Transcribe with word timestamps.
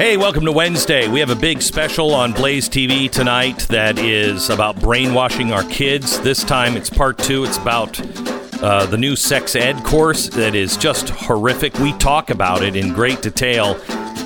Hey, 0.00 0.16
welcome 0.16 0.46
to 0.46 0.52
Wednesday. 0.52 1.08
We 1.08 1.20
have 1.20 1.28
a 1.28 1.36
big 1.36 1.60
special 1.60 2.14
on 2.14 2.32
Blaze 2.32 2.70
TV 2.70 3.10
tonight 3.10 3.58
that 3.68 3.98
is 3.98 4.48
about 4.48 4.80
brainwashing 4.80 5.52
our 5.52 5.62
kids. 5.64 6.18
This 6.20 6.42
time 6.42 6.74
it's 6.74 6.88
part 6.88 7.18
two. 7.18 7.44
It's 7.44 7.58
about 7.58 8.00
uh, 8.62 8.86
the 8.86 8.96
new 8.96 9.14
sex 9.14 9.54
ed 9.54 9.84
course 9.84 10.30
that 10.30 10.54
is 10.54 10.78
just 10.78 11.10
horrific. 11.10 11.78
We 11.80 11.92
talk 11.98 12.30
about 12.30 12.62
it 12.62 12.76
in 12.76 12.94
great 12.94 13.20
detail, 13.20 13.78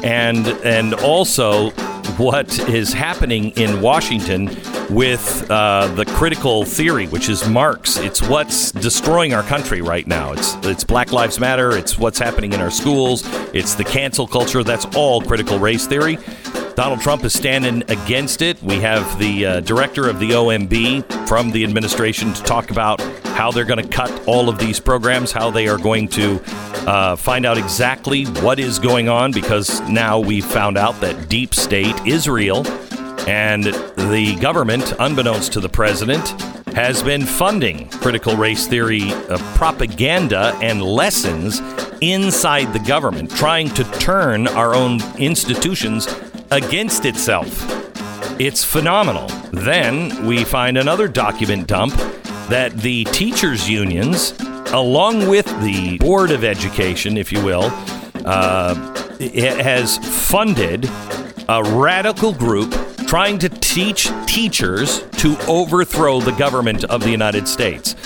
and 0.04 0.46
and 0.46 0.94
also 0.94 1.72
what 2.18 2.58
is 2.68 2.92
happening 2.92 3.50
in 3.52 3.80
Washington 3.80 4.46
with 4.90 5.50
uh, 5.50 5.88
the 5.94 6.04
critical 6.04 6.64
theory, 6.64 7.06
which 7.06 7.28
is 7.28 7.48
Marx. 7.48 7.96
It's 7.96 8.22
what's 8.22 8.72
destroying 8.72 9.34
our 9.34 9.42
country 9.42 9.80
right 9.80 10.06
now. 10.06 10.32
It's 10.32 10.54
it's 10.62 10.84
Black 10.84 11.12
Lives 11.12 11.40
Matter. 11.40 11.76
It's 11.76 11.98
what's 11.98 12.18
happening 12.18 12.52
in 12.52 12.60
our 12.60 12.70
schools. 12.70 13.22
It's 13.52 13.74
the 13.74 13.84
cancel 13.84 14.26
culture. 14.26 14.62
That's 14.62 14.84
all 14.96 15.20
critical 15.20 15.58
race 15.58 15.86
theory. 15.86 16.18
Donald 16.74 17.00
Trump 17.00 17.22
is 17.22 17.32
standing 17.32 17.82
against 17.88 18.42
it. 18.42 18.60
We 18.62 18.80
have 18.80 19.18
the 19.20 19.46
uh, 19.46 19.60
director 19.60 20.08
of 20.08 20.18
the 20.18 20.30
OMB 20.30 21.28
from 21.28 21.52
the 21.52 21.62
administration 21.62 22.32
to 22.32 22.42
talk 22.42 22.70
about 22.70 23.00
how 23.26 23.52
they're 23.52 23.64
going 23.64 23.82
to 23.82 23.88
cut 23.88 24.10
all 24.26 24.48
of 24.48 24.58
these 24.58 24.80
programs, 24.80 25.30
how 25.30 25.50
they 25.50 25.68
are 25.68 25.78
going 25.78 26.08
to 26.08 26.42
uh, 26.88 27.14
find 27.14 27.46
out 27.46 27.58
exactly 27.58 28.24
what 28.24 28.58
is 28.58 28.80
going 28.80 29.08
on, 29.08 29.30
because 29.30 29.80
now 29.82 30.18
we've 30.18 30.44
found 30.44 30.76
out 30.76 31.00
that 31.00 31.28
deep 31.28 31.54
state 31.54 31.94
is 32.06 32.28
real 32.28 32.66
and 33.28 33.64
the 33.64 34.36
government, 34.40 34.92
unbeknownst 34.98 35.52
to 35.52 35.60
the 35.60 35.68
president, 35.68 36.28
has 36.74 37.02
been 37.02 37.24
funding 37.24 37.88
critical 37.88 38.36
race 38.36 38.66
theory 38.66 39.12
uh, 39.12 39.38
propaganda 39.54 40.58
and 40.60 40.82
lessons 40.82 41.60
inside 42.00 42.72
the 42.72 42.80
government, 42.80 43.30
trying 43.30 43.68
to 43.70 43.84
turn 43.92 44.48
our 44.48 44.74
own 44.74 45.00
institutions 45.18 46.06
against 46.54 47.04
itself. 47.04 47.48
It's 48.40 48.62
phenomenal. 48.62 49.26
Then 49.52 50.24
we 50.24 50.44
find 50.44 50.78
another 50.78 51.08
document 51.08 51.66
dump 51.66 51.94
that 52.48 52.72
the 52.76 53.04
teachers' 53.06 53.68
unions, 53.68 54.32
along 54.68 55.28
with 55.28 55.46
the 55.62 55.98
Board 55.98 56.30
of 56.30 56.44
Education, 56.44 57.16
if 57.16 57.32
you 57.32 57.44
will, 57.44 57.64
uh, 58.24 58.74
has 59.18 59.98
funded 60.30 60.88
a 61.48 61.62
radical 61.64 62.32
group 62.32 62.72
trying 63.08 63.38
to 63.40 63.48
teach 63.48 64.08
teachers 64.26 65.02
to 65.18 65.36
overthrow 65.48 66.20
the 66.20 66.32
government 66.32 66.84
of 66.84 67.02
the 67.02 67.10
United 67.10 67.48
States. 67.48 67.96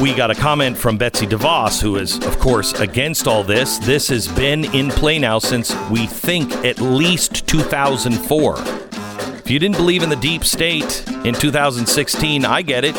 We 0.00 0.14
got 0.14 0.30
a 0.30 0.34
comment 0.34 0.78
from 0.78 0.96
Betsy 0.96 1.26
DeVos, 1.26 1.82
who 1.82 1.96
is, 1.96 2.16
of 2.24 2.38
course, 2.38 2.72
against 2.80 3.28
all 3.28 3.44
this. 3.44 3.76
This 3.76 4.08
has 4.08 4.28
been 4.28 4.64
in 4.74 4.88
play 4.88 5.18
now 5.18 5.38
since 5.38 5.74
we 5.90 6.06
think 6.06 6.52
at 6.64 6.80
least 6.80 7.46
2004. 7.46 8.54
If 8.56 9.50
you 9.50 9.58
didn't 9.58 9.76
believe 9.76 10.02
in 10.02 10.08
the 10.08 10.16
deep 10.16 10.44
state 10.44 11.06
in 11.26 11.34
2016, 11.34 12.46
I 12.46 12.62
get 12.62 12.82
it. 12.82 12.96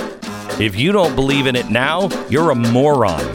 If 0.59 0.75
you 0.75 0.91
don't 0.91 1.15
believe 1.15 1.47
in 1.47 1.55
it 1.55 1.71
now, 1.71 2.07
you're 2.29 2.51
a 2.51 2.55
moron. 2.55 3.25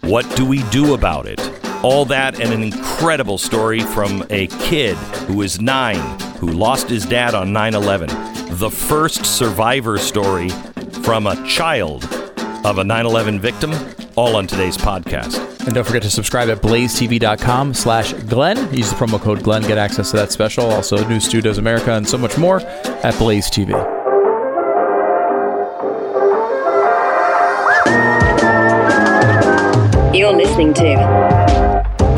What 0.00 0.28
do 0.34 0.44
we 0.44 0.64
do 0.70 0.94
about 0.94 1.26
it? 1.26 1.40
All 1.84 2.06
that 2.06 2.40
and 2.40 2.52
an 2.52 2.64
incredible 2.64 3.38
story 3.38 3.82
from 3.82 4.26
a 4.30 4.48
kid 4.48 4.96
who 5.28 5.42
is 5.42 5.60
nine 5.60 6.18
who 6.38 6.48
lost 6.48 6.88
his 6.88 7.06
dad 7.06 7.36
on 7.36 7.52
9 7.52 7.74
11. 7.74 8.08
The 8.56 8.70
first 8.70 9.24
survivor 9.24 9.96
story 9.96 10.48
from 11.04 11.28
a 11.28 11.46
child 11.46 12.02
of 12.66 12.78
a 12.78 12.84
9 12.84 13.06
11 13.06 13.40
victim, 13.40 13.72
all 14.16 14.34
on 14.34 14.46
today's 14.46 14.76
podcast. 14.76 15.38
And 15.66 15.74
don't 15.74 15.84
forget 15.84 16.02
to 16.02 16.10
subscribe 16.10 16.48
at 16.48 16.58
blazetv.com 16.58 17.74
slash 17.74 18.12
Glenn. 18.12 18.56
Use 18.74 18.90
the 18.90 18.96
promo 18.96 19.20
code 19.20 19.42
Glenn. 19.44 19.62
Get 19.62 19.78
access 19.78 20.10
to 20.10 20.16
that 20.16 20.32
special. 20.32 20.66
Also, 20.66 21.06
New 21.08 21.20
Studios 21.20 21.58
America 21.58 21.92
and 21.92 22.06
so 22.08 22.18
much 22.18 22.36
more 22.36 22.60
at 22.60 23.16
Blaze 23.18 23.48
TV. 23.48 23.70
You're 30.12 30.32
listening 30.32 30.74
to 30.74 30.82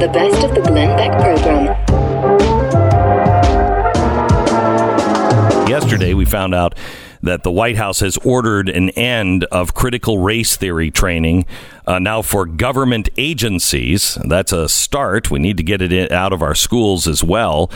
the 0.00 0.08
best 0.12 0.44
of 0.44 0.54
the 0.54 0.62
Glenn 0.62 0.96
Beck 0.96 1.12
program. 1.20 1.66
Yesterday, 5.68 6.14
we 6.14 6.24
found 6.24 6.54
out 6.54 6.74
that 7.22 7.42
the 7.42 7.50
White 7.50 7.76
House 7.76 8.00
has 8.00 8.16
ordered 8.18 8.68
an 8.68 8.90
end 8.90 9.44
of 9.44 9.74
critical 9.74 10.18
race 10.18 10.56
theory 10.56 10.90
training 10.90 11.46
uh, 11.86 11.98
now 11.98 12.22
for 12.22 12.46
government 12.46 13.08
agencies. 13.16 14.18
That's 14.24 14.52
a 14.52 14.68
start. 14.68 15.30
We 15.30 15.38
need 15.38 15.56
to 15.56 15.62
get 15.62 15.82
it 15.82 15.92
in, 15.92 16.12
out 16.12 16.32
of 16.32 16.42
our 16.42 16.54
schools 16.54 17.08
as 17.08 17.24
well. 17.24 17.70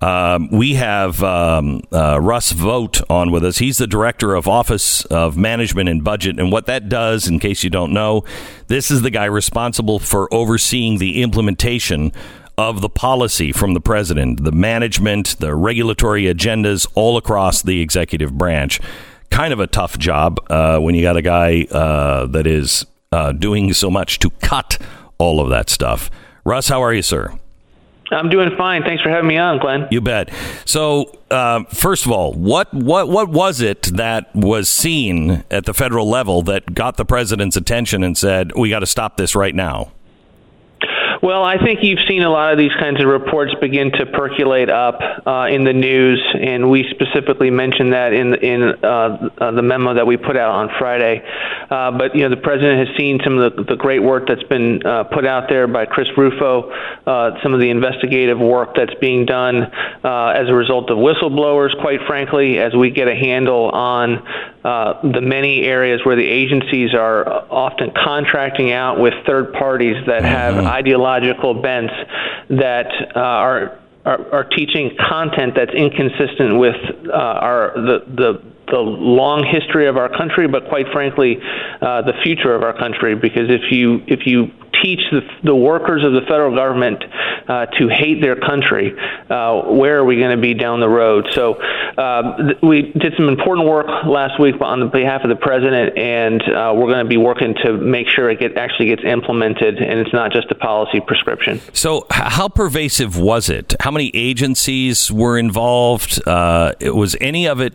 Um, 0.00 0.50
we 0.50 0.74
have 0.74 1.22
um, 1.22 1.82
uh, 1.90 2.20
Russ 2.20 2.52
Vought 2.52 3.00
on 3.08 3.30
with 3.30 3.42
us. 3.42 3.56
He's 3.58 3.78
the 3.78 3.86
director 3.86 4.34
of 4.34 4.46
Office 4.46 5.06
of 5.06 5.38
Management 5.38 5.88
and 5.88 6.04
Budget. 6.04 6.38
And 6.38 6.52
what 6.52 6.66
that 6.66 6.90
does, 6.90 7.26
in 7.26 7.38
case 7.38 7.64
you 7.64 7.70
don't 7.70 7.92
know, 7.92 8.22
this 8.66 8.90
is 8.90 9.00
the 9.00 9.08
guy 9.10 9.24
responsible 9.24 9.98
for 9.98 10.32
overseeing 10.34 10.98
the 10.98 11.22
implementation 11.22 12.12
of 12.56 12.80
the 12.80 12.88
policy 12.88 13.52
from 13.52 13.74
the 13.74 13.80
president, 13.80 14.44
the 14.44 14.52
management, 14.52 15.38
the 15.40 15.54
regulatory 15.54 16.24
agendas 16.24 16.86
all 16.94 17.16
across 17.16 17.62
the 17.62 17.80
executive 17.80 18.36
branch. 18.36 18.80
Kind 19.30 19.52
of 19.52 19.60
a 19.60 19.66
tough 19.66 19.98
job 19.98 20.38
uh, 20.50 20.78
when 20.78 20.94
you 20.94 21.02
got 21.02 21.16
a 21.16 21.22
guy 21.22 21.66
uh, 21.70 22.26
that 22.26 22.46
is 22.46 22.86
uh, 23.10 23.32
doing 23.32 23.72
so 23.72 23.90
much 23.90 24.18
to 24.20 24.30
cut 24.40 24.78
all 25.18 25.40
of 25.40 25.50
that 25.50 25.70
stuff. 25.70 26.10
Russ, 26.44 26.68
how 26.68 26.82
are 26.82 26.92
you, 26.92 27.02
sir? 27.02 27.36
I'm 28.10 28.28
doing 28.28 28.54
fine. 28.56 28.82
Thanks 28.82 29.02
for 29.02 29.08
having 29.08 29.28
me 29.28 29.38
on, 29.38 29.58
Glenn. 29.58 29.88
You 29.90 30.00
bet. 30.00 30.30
So, 30.64 31.18
uh, 31.30 31.64
first 31.64 32.04
of 32.04 32.12
all, 32.12 32.32
what 32.34 32.72
what 32.72 33.08
what 33.08 33.30
was 33.30 33.60
it 33.60 33.82
that 33.84 34.34
was 34.34 34.68
seen 34.68 35.42
at 35.50 35.64
the 35.64 35.74
federal 35.74 36.08
level 36.08 36.42
that 36.42 36.74
got 36.74 36.96
the 36.96 37.04
president's 37.04 37.56
attention 37.56 38.04
and 38.04 38.16
said, 38.16 38.52
"We 38.56 38.68
got 38.68 38.80
to 38.80 38.86
stop 38.86 39.16
this 39.16 39.34
right 39.34 39.54
now"? 39.54 39.90
Well, 41.24 41.42
I 41.42 41.56
think 41.56 41.78
you've 41.82 42.04
seen 42.06 42.22
a 42.22 42.28
lot 42.28 42.52
of 42.52 42.58
these 42.58 42.74
kinds 42.78 43.00
of 43.00 43.08
reports 43.08 43.54
begin 43.58 43.90
to 43.92 44.04
percolate 44.04 44.68
up 44.68 45.00
uh, 45.26 45.46
in 45.50 45.64
the 45.64 45.72
news, 45.72 46.22
and 46.38 46.68
we 46.68 46.84
specifically 46.90 47.48
mentioned 47.48 47.94
that 47.94 48.12
in 48.12 48.34
in 48.34 48.62
uh, 48.84 49.30
uh, 49.38 49.50
the 49.52 49.62
memo 49.62 49.94
that 49.94 50.06
we 50.06 50.18
put 50.18 50.36
out 50.36 50.50
on 50.50 50.68
Friday. 50.78 51.22
Uh, 51.70 51.92
but 51.92 52.14
you 52.14 52.24
know, 52.24 52.28
the 52.28 52.42
president 52.42 52.86
has 52.86 52.94
seen 52.98 53.20
some 53.24 53.38
of 53.38 53.56
the, 53.56 53.62
the 53.64 53.74
great 53.74 54.00
work 54.00 54.28
that's 54.28 54.42
been 54.42 54.84
uh, 54.84 55.04
put 55.04 55.24
out 55.24 55.48
there 55.48 55.66
by 55.66 55.86
Chris 55.86 56.08
Rufo, 56.14 56.70
uh, 57.06 57.42
some 57.42 57.54
of 57.54 57.60
the 57.60 57.70
investigative 57.70 58.38
work 58.38 58.76
that's 58.76 58.92
being 59.00 59.24
done 59.24 59.62
as 60.04 60.50
a 60.50 60.54
result 60.54 60.90
of 60.90 60.98
whistleblowers. 60.98 61.70
Quite 61.80 62.00
frankly, 62.06 62.58
as 62.58 62.74
we 62.74 62.90
get 62.90 63.08
a 63.08 63.14
handle 63.14 63.70
on 63.70 64.22
uh, 64.64 65.00
the 65.02 65.20
many 65.20 65.62
areas 65.62 66.00
where 66.04 66.16
the 66.16 66.26
agencies 66.26 66.94
are 66.94 67.28
often 67.52 67.92
contracting 68.02 68.72
out 68.72 68.98
with 68.98 69.12
third 69.26 69.52
parties 69.52 69.96
that 70.06 70.24
have 70.24 70.54
mm-hmm. 70.54 70.66
ideological 70.66 71.52
bents 71.52 71.92
that 72.48 72.86
uh, 73.14 73.18
are, 73.18 73.78
are, 74.06 74.32
are 74.32 74.44
teaching 74.44 74.96
content 74.98 75.52
that's 75.54 75.74
inconsistent 75.74 76.58
with 76.58 76.76
uh, 77.08 77.12
our 77.12 77.72
the 77.74 78.04
the 78.06 78.53
the 78.66 78.78
long 78.78 79.44
history 79.44 79.88
of 79.88 79.96
our 79.96 80.08
country, 80.08 80.48
but 80.48 80.68
quite 80.68 80.86
frankly, 80.92 81.38
uh, 81.80 82.02
the 82.02 82.14
future 82.22 82.54
of 82.54 82.62
our 82.62 82.76
country. 82.76 83.14
Because 83.14 83.50
if 83.50 83.70
you 83.70 84.02
if 84.06 84.26
you 84.26 84.50
teach 84.82 85.00
the, 85.10 85.20
the 85.44 85.54
workers 85.54 86.04
of 86.04 86.12
the 86.12 86.20
federal 86.22 86.54
government 86.54 87.02
uh, 87.48 87.66
to 87.66 87.88
hate 87.88 88.20
their 88.20 88.36
country, 88.36 88.92
uh, 89.30 89.62
where 89.72 89.98
are 89.98 90.04
we 90.04 90.16
going 90.16 90.34
to 90.34 90.40
be 90.40 90.54
down 90.54 90.80
the 90.80 90.88
road? 90.88 91.26
So 91.32 91.54
uh, 91.54 92.36
th- 92.36 92.58
we 92.62 92.92
did 92.92 93.14
some 93.16 93.28
important 93.28 93.68
work 93.68 93.86
last 94.06 94.40
week 94.40 94.56
on 94.60 94.90
behalf 94.90 95.22
of 95.22 95.30
the 95.30 95.36
president, 95.36 95.96
and 95.96 96.42
uh, 96.42 96.72
we're 96.74 96.90
going 96.90 97.04
to 97.04 97.08
be 97.08 97.16
working 97.16 97.54
to 97.64 97.74
make 97.74 98.08
sure 98.08 98.30
it 98.30 98.40
get, 98.40 98.56
actually 98.56 98.86
gets 98.86 99.02
implemented, 99.04 99.78
and 99.78 100.00
it's 100.00 100.12
not 100.12 100.32
just 100.32 100.50
a 100.50 100.54
policy 100.54 101.00
prescription. 101.00 101.60
So, 101.72 102.06
how 102.10 102.48
pervasive 102.48 103.18
was 103.18 103.48
it? 103.48 103.74
How 103.80 103.90
many 103.90 104.10
agencies 104.14 105.10
were 105.10 105.38
involved? 105.38 106.20
Uh, 106.26 106.72
was 106.80 107.16
any 107.20 107.46
of 107.46 107.60
it 107.60 107.74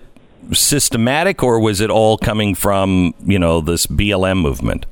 systematic, 0.53 1.43
or 1.43 1.59
was 1.59 1.81
it 1.81 1.89
all 1.89 2.17
coming 2.17 2.55
from 2.55 3.13
you 3.25 3.39
know 3.39 3.61
this 3.61 3.87
BLM 3.87 4.41
movement? 4.41 4.85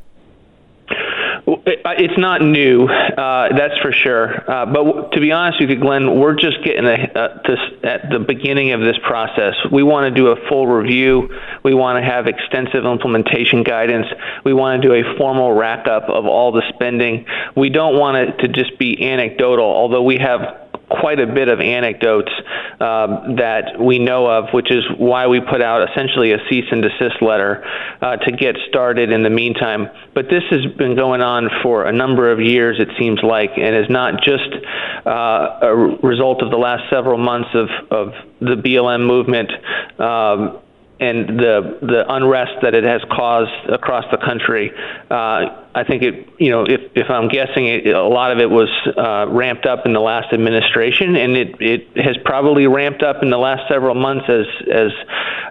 It's 1.49 2.17
not 2.17 2.41
new, 2.41 2.87
uh, 2.87 3.55
that's 3.55 3.77
for 3.81 3.93
sure. 3.93 4.49
Uh, 4.51 4.65
but 4.65 5.11
to 5.13 5.21
be 5.21 5.31
honest 5.31 5.61
with 5.61 5.69
you, 5.69 5.77
Glenn, 5.77 6.19
we're 6.19 6.35
just 6.35 6.61
getting 6.63 6.85
a, 6.85 7.11
uh, 7.15 7.41
this, 7.47 7.59
at 7.83 8.09
the 8.09 8.19
beginning 8.19 8.73
of 8.73 8.81
this 8.81 8.97
process. 9.01 9.55
We 9.71 9.81
want 9.81 10.13
to 10.13 10.21
do 10.21 10.27
a 10.27 10.35
full 10.49 10.67
review. 10.67 11.29
We 11.63 11.73
want 11.73 12.03
to 12.03 12.09
have 12.09 12.27
extensive 12.27 12.85
implementation 12.85 13.63
guidance. 13.63 14.07
We 14.43 14.53
want 14.53 14.81
to 14.81 14.87
do 14.87 14.93
a 14.93 15.17
formal 15.17 15.53
rack 15.53 15.87
up 15.87 16.09
of 16.09 16.25
all 16.25 16.51
the 16.51 16.63
spending. 16.75 17.25
We 17.55 17.69
don't 17.69 17.97
want 17.97 18.17
it 18.17 18.39
to 18.39 18.49
just 18.49 18.77
be 18.77 19.09
anecdotal, 19.09 19.65
although 19.65 20.03
we 20.03 20.17
have 20.17 20.66
quite 20.89 21.19
a 21.19 21.27
bit 21.27 21.49
of 21.49 21.59
anecdotes 21.59 22.31
uh, 22.79 23.35
that 23.35 23.79
we 23.79 23.99
know 23.99 24.25
of, 24.25 24.53
which 24.53 24.71
is 24.71 24.83
why 24.97 25.27
we 25.27 25.41
put 25.41 25.61
out 25.61 25.89
essentially 25.89 26.31
a 26.31 26.37
cease 26.49 26.65
and 26.71 26.81
desist 26.81 27.21
letter 27.21 27.63
uh, 28.01 28.15
to 28.17 28.31
get 28.31 28.55
started 28.69 29.11
in 29.11 29.23
the 29.23 29.29
meantime. 29.29 29.89
But 30.13 30.25
this 30.29 30.43
has 30.49 30.65
been 30.77 30.95
going 30.95 31.21
on 31.21 31.49
for 31.61 31.85
a 31.85 31.91
number 31.91 32.31
of 32.31 32.39
years, 32.39 32.77
it 32.79 32.89
seems 32.97 33.19
like, 33.21 33.51
and 33.57 33.75
is 33.75 33.89
not 33.89 34.21
just 34.23 34.49
uh, 35.05 35.59
a 35.61 35.75
result 35.75 36.41
of 36.41 36.51
the 36.51 36.57
last 36.57 36.89
several 36.89 37.17
months 37.17 37.49
of, 37.53 37.69
of 37.91 38.13
the 38.39 38.55
BLM 38.55 39.05
movement. 39.05 39.51
Um, 39.99 40.59
and 40.99 41.39
the 41.39 41.77
the 41.81 42.05
unrest 42.07 42.61
that 42.61 42.73
it 42.73 42.83
has 42.83 43.01
caused 43.11 43.69
across 43.69 44.05
the 44.11 44.17
country. 44.17 44.71
Uh, 45.09 45.63
I 45.75 45.83
think 45.87 46.03
it, 46.03 46.27
you 46.39 46.49
know, 46.49 46.63
if 46.63 46.81
if 46.95 47.09
I'm 47.09 47.27
guessing, 47.27 47.67
it, 47.67 47.87
a 47.87 48.07
lot 48.07 48.31
of 48.31 48.39
it 48.39 48.49
was 48.49 48.69
uh, 48.97 49.27
ramped 49.29 49.65
up 49.65 49.85
in 49.85 49.93
the 49.93 49.99
last 49.99 50.33
administration, 50.33 51.15
and 51.15 51.37
it 51.37 51.55
it 51.61 51.87
has 52.03 52.17
probably 52.25 52.67
ramped 52.67 53.03
up 53.03 53.21
in 53.21 53.29
the 53.29 53.37
last 53.37 53.67
several 53.69 53.95
months 53.95 54.25
as 54.29 54.45
as 54.71 54.91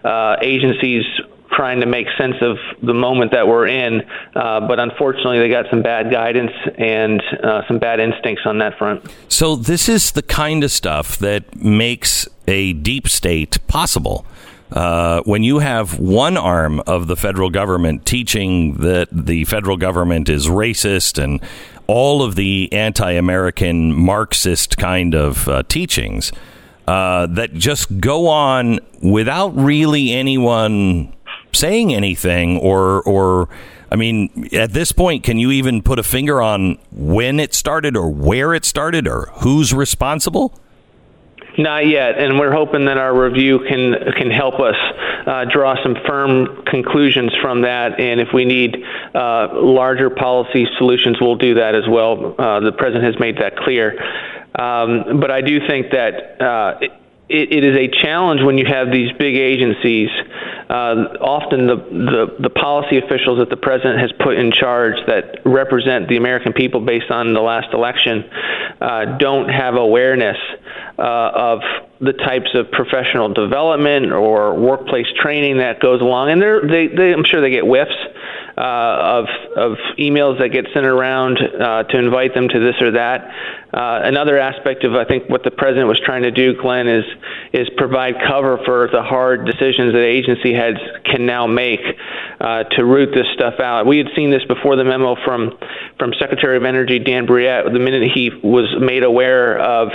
uh, 0.04 0.36
agencies 0.42 1.04
trying 1.52 1.80
to 1.80 1.86
make 1.86 2.06
sense 2.18 2.36
of 2.40 2.58
the 2.82 2.92
moment 2.92 3.32
that 3.32 3.46
we're 3.46 3.66
in. 3.66 4.02
Uh, 4.34 4.60
but 4.66 4.78
unfortunately, 4.78 5.38
they 5.38 5.48
got 5.48 5.66
some 5.70 5.82
bad 5.82 6.10
guidance 6.10 6.52
and 6.76 7.22
uh, 7.42 7.62
some 7.66 7.78
bad 7.78 8.00
instincts 8.00 8.42
on 8.44 8.58
that 8.58 8.76
front. 8.78 9.04
So, 9.28 9.56
this 9.56 9.88
is 9.88 10.12
the 10.12 10.22
kind 10.22 10.64
of 10.64 10.70
stuff 10.70 11.18
that 11.18 11.56
makes 11.56 12.28
a 12.46 12.72
deep 12.74 13.08
state 13.08 13.58
possible. 13.66 14.26
Uh, 14.72 15.20
when 15.22 15.44
you 15.44 15.60
have 15.60 15.98
one 15.98 16.36
arm 16.36 16.80
of 16.86 17.06
the 17.06 17.16
federal 17.16 17.50
government 17.50 18.04
teaching 18.04 18.74
that 18.74 19.08
the 19.12 19.44
federal 19.44 19.76
government 19.76 20.28
is 20.28 20.48
racist 20.48 21.22
and 21.22 21.40
all 21.86 22.22
of 22.22 22.34
the 22.34 22.72
anti-American 22.72 23.94
Marxist 23.94 24.76
kind 24.76 25.14
of 25.14 25.48
uh, 25.48 25.62
teachings 25.68 26.32
uh, 26.88 27.26
that 27.26 27.54
just 27.54 28.00
go 28.00 28.26
on 28.26 28.80
without 29.02 29.56
really 29.56 30.12
anyone 30.12 31.14
saying 31.52 31.94
anything 31.94 32.58
or 32.58 33.02
or 33.02 33.48
I 33.90 33.94
mean, 33.94 34.48
at 34.52 34.72
this 34.72 34.90
point, 34.90 35.22
can 35.22 35.38
you 35.38 35.52
even 35.52 35.80
put 35.80 36.00
a 36.00 36.02
finger 36.02 36.42
on 36.42 36.78
when 36.90 37.38
it 37.38 37.54
started 37.54 37.96
or 37.96 38.10
where 38.10 38.52
it 38.52 38.64
started 38.64 39.06
or 39.06 39.30
who's 39.34 39.72
responsible? 39.72 40.58
Not 41.58 41.86
yet, 41.86 42.18
and 42.18 42.38
we're 42.38 42.52
hoping 42.52 42.84
that 42.84 42.98
our 42.98 43.14
review 43.18 43.60
can 43.60 43.94
can 44.16 44.30
help 44.30 44.60
us 44.60 44.76
uh, 45.26 45.46
draw 45.50 45.74
some 45.82 45.96
firm 46.06 46.64
conclusions 46.66 47.32
from 47.40 47.62
that. 47.62 47.98
And 47.98 48.20
if 48.20 48.28
we 48.34 48.44
need 48.44 48.76
uh, 49.14 49.48
larger 49.54 50.10
policy 50.10 50.66
solutions, 50.76 51.16
we'll 51.20 51.36
do 51.36 51.54
that 51.54 51.74
as 51.74 51.88
well. 51.88 52.34
Uh, 52.38 52.60
the 52.60 52.72
president 52.72 53.04
has 53.04 53.18
made 53.18 53.38
that 53.38 53.56
clear. 53.56 53.98
Um, 54.58 55.18
but 55.20 55.30
I 55.30 55.40
do 55.40 55.66
think 55.66 55.92
that 55.92 56.40
uh, 56.40 56.78
it, 57.28 57.52
it 57.52 57.64
is 57.64 57.76
a 57.76 57.88
challenge 57.88 58.42
when 58.42 58.58
you 58.58 58.64
have 58.66 58.92
these 58.92 59.10
big 59.18 59.36
agencies. 59.36 60.10
Uh, 60.68 61.18
often 61.20 61.66
the, 61.66 61.76
the, 61.76 62.36
the 62.40 62.50
policy 62.50 62.98
officials 62.98 63.38
that 63.38 63.50
the 63.50 63.56
president 63.56 64.00
has 64.00 64.10
put 64.18 64.36
in 64.36 64.50
charge 64.50 64.94
that 65.06 65.40
represent 65.44 66.08
the 66.08 66.16
American 66.16 66.52
people 66.52 66.80
based 66.80 67.10
on 67.10 67.34
the 67.34 67.40
last 67.40 67.72
election 67.72 68.24
uh, 68.80 69.16
don't 69.18 69.48
have 69.48 69.74
awareness 69.74 70.36
uh, 70.98 71.02
of 71.02 71.60
the 72.00 72.12
types 72.12 72.50
of 72.54 72.70
professional 72.70 73.32
development 73.32 74.12
or 74.12 74.54
workplace 74.54 75.06
training 75.20 75.58
that 75.58 75.80
goes 75.80 76.00
along. 76.00 76.30
And 76.30 76.42
they're, 76.42 76.60
they, 76.60 76.88
they, 76.88 77.12
I'm 77.12 77.24
sure 77.24 77.40
they 77.40 77.50
get 77.50 77.64
whiffs 77.64 77.96
uh, 78.56 79.20
of 79.20 79.26
of 79.56 79.72
emails 79.98 80.38
that 80.40 80.48
get 80.48 80.66
sent 80.72 80.86
around 80.86 81.38
uh, 81.38 81.82
to 81.84 81.98
invite 81.98 82.34
them 82.34 82.48
to 82.48 82.58
this 82.58 82.80
or 82.80 82.92
that. 82.92 83.30
Uh, 83.76 84.00
another 84.04 84.38
aspect 84.38 84.84
of 84.84 84.94
I 84.94 85.04
think 85.04 85.28
what 85.28 85.44
the 85.44 85.50
president 85.50 85.86
was 85.86 86.00
trying 86.00 86.22
to 86.22 86.30
do, 86.30 86.56
Glenn, 86.56 86.88
is 86.88 87.04
is 87.52 87.68
provide 87.76 88.14
cover 88.26 88.58
for 88.64 88.88
the 88.90 89.02
hard 89.02 89.44
decisions 89.44 89.92
that 89.92 90.02
agency 90.02 90.54
heads 90.54 90.78
can 91.04 91.26
now 91.26 91.46
make 91.46 91.80
uh, 92.40 92.64
to 92.64 92.84
root 92.86 93.14
this 93.14 93.26
stuff 93.34 93.60
out. 93.60 93.84
We 93.84 93.98
had 93.98 94.08
seen 94.16 94.30
this 94.30 94.44
before 94.44 94.76
the 94.76 94.84
memo 94.84 95.14
from 95.26 95.58
from 95.98 96.14
Secretary 96.18 96.56
of 96.56 96.64
Energy 96.64 96.98
Dan 96.98 97.26
Brouillette. 97.26 97.70
The 97.70 97.78
minute 97.78 98.10
he 98.14 98.30
was 98.42 98.74
made 98.80 99.02
aware 99.02 99.58
of 99.58 99.88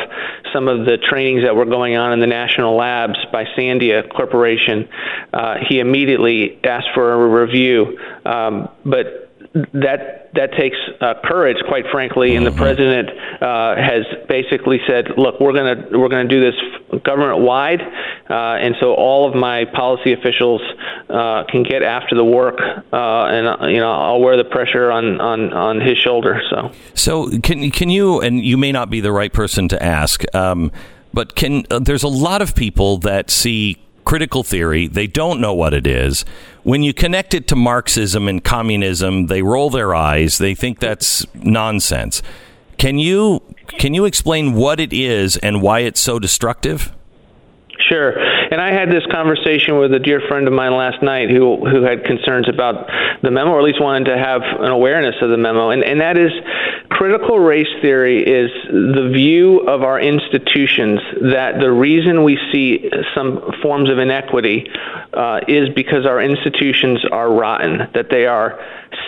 some 0.54 0.68
of 0.68 0.86
the 0.86 0.98
trainings 0.98 1.44
that 1.44 1.56
were 1.56 1.66
going 1.66 1.96
on 1.96 2.14
in 2.14 2.20
the 2.20 2.28
national 2.28 2.76
labs 2.76 3.18
by 3.32 3.46
Sandia 3.58 4.08
Corporation, 4.14 4.88
uh, 5.34 5.56
he 5.68 5.80
immediately 5.80 6.60
asked 6.64 6.90
for 6.94 7.14
a 7.14 7.42
review. 7.42 7.98
Um, 8.26 8.70
but 8.86 9.32
that 9.74 10.21
that 10.34 10.54
takes 10.54 10.78
uh, 11.02 11.16
courage, 11.24 11.58
quite 11.68 11.86
frankly. 11.92 12.36
And 12.36 12.46
the 12.46 12.52
mm-hmm. 12.52 12.60
president 12.60 13.10
uh, 13.42 13.76
has 13.76 14.06
basically 14.28 14.80
said, 14.88 15.10
"Look, 15.18 15.40
we're 15.40 15.54
gonna 15.54 15.88
we're 15.92 16.10
gonna 16.10 16.28
do 16.28 16.42
this 16.42 17.02
government 17.04 17.42
wide, 17.42 17.82
uh, 18.30 18.34
and 18.34 18.76
so 18.80 18.94
all 18.94 19.28
of 19.28 19.36
my 19.36 19.66
policy 19.66 20.14
officials 20.14 20.62
uh, 21.10 21.44
can 21.50 21.64
get 21.64 21.84
after 21.84 22.16
the 22.16 22.24
work, 22.24 22.60
uh, 22.60 23.26
and 23.26 23.48
uh, 23.48 23.68
you 23.68 23.80
know 23.80 23.92
I'll 23.92 24.22
wear 24.22 24.38
the 24.38 24.46
pressure 24.46 24.92
on 24.92 25.20
on 25.20 25.54
on 25.54 25.82
his 25.82 25.98
shoulder." 25.98 26.42
So, 26.50 26.72
so 26.94 27.40
can 27.40 27.70
can 27.72 27.90
you? 27.90 28.22
And 28.22 28.44
you 28.44 28.58
may 28.58 28.72
not 28.72 28.90
be 28.90 29.02
the 29.02 29.12
right 29.12 29.34
person 29.34 29.68
to 29.70 29.84
ask. 29.84 30.24
Um, 30.36 30.72
but 31.14 31.36
can 31.36 31.66
there's 31.70 32.04
a 32.04 32.08
lot 32.08 32.42
of 32.42 32.56
people 32.56 32.98
that 33.00 33.30
see 33.30 33.78
critical 34.12 34.44
theory. 34.44 34.88
They 34.88 35.08
don't 35.08 35.40
know 35.40 35.54
what 35.54 35.74
it 35.74 35.88
is. 35.88 36.26
When 36.64 36.84
you 36.84 36.94
connect 36.94 37.34
it 37.34 37.48
to 37.48 37.56
Marxism 37.56 38.28
and 38.28 38.44
communism, 38.44 39.28
they 39.28 39.42
roll 39.42 39.70
their 39.70 39.96
eyes. 39.96 40.38
They 40.38 40.54
think 40.54 40.82
that's 40.82 41.26
nonsense. 41.34 42.22
Can 42.78 43.00
you 43.00 43.42
can 43.80 43.94
you 43.94 44.04
explain 44.04 44.52
what 44.52 44.82
it 44.82 44.92
is 44.92 45.38
and 45.38 45.62
why 45.62 45.80
it's 45.80 46.02
so 46.02 46.20
destructive? 46.20 46.92
Sure. 47.88 48.14
And 48.52 48.60
I 48.60 48.74
had 48.74 48.90
this 48.90 49.06
conversation 49.10 49.78
with 49.80 49.94
a 49.94 50.00
dear 50.00 50.22
friend 50.28 50.46
of 50.46 50.54
mine 50.54 50.76
last 50.76 51.02
night 51.02 51.30
who 51.30 51.66
who 51.66 51.84
had 51.84 52.04
concerns 52.04 52.50
about 52.50 52.90
the 53.24 53.32
memo, 53.32 53.52
or 53.52 53.60
at 53.60 53.64
least 53.64 53.82
wanted 53.82 54.06
to 54.12 54.18
have 54.18 54.42
an 54.42 54.72
awareness 54.72 55.16
of 55.22 55.30
the 55.30 55.38
memo. 55.38 55.70
And 55.70 55.84
and 55.84 56.02
that 56.02 56.18
is 56.18 56.32
critical 56.90 57.40
race 57.40 57.72
theory 57.82 58.22
is 58.22 58.52
the 58.70 59.10
view 59.14 59.62
of 59.62 59.84
our 59.84 60.00
institutions 60.00 61.00
that 61.32 61.60
the 61.60 61.72
reason 61.72 62.24
we 62.24 62.38
see 62.52 62.92
some 63.16 63.42
forms 63.62 63.90
of 63.90 63.98
inequity 63.98 64.70
uh, 65.14 65.40
is 65.48 65.70
because 65.74 66.06
our 66.06 66.22
institutions 66.22 67.04
are 67.12 67.32
rotten, 67.32 67.90
that 67.94 68.10
they 68.12 68.26
are 68.26 68.60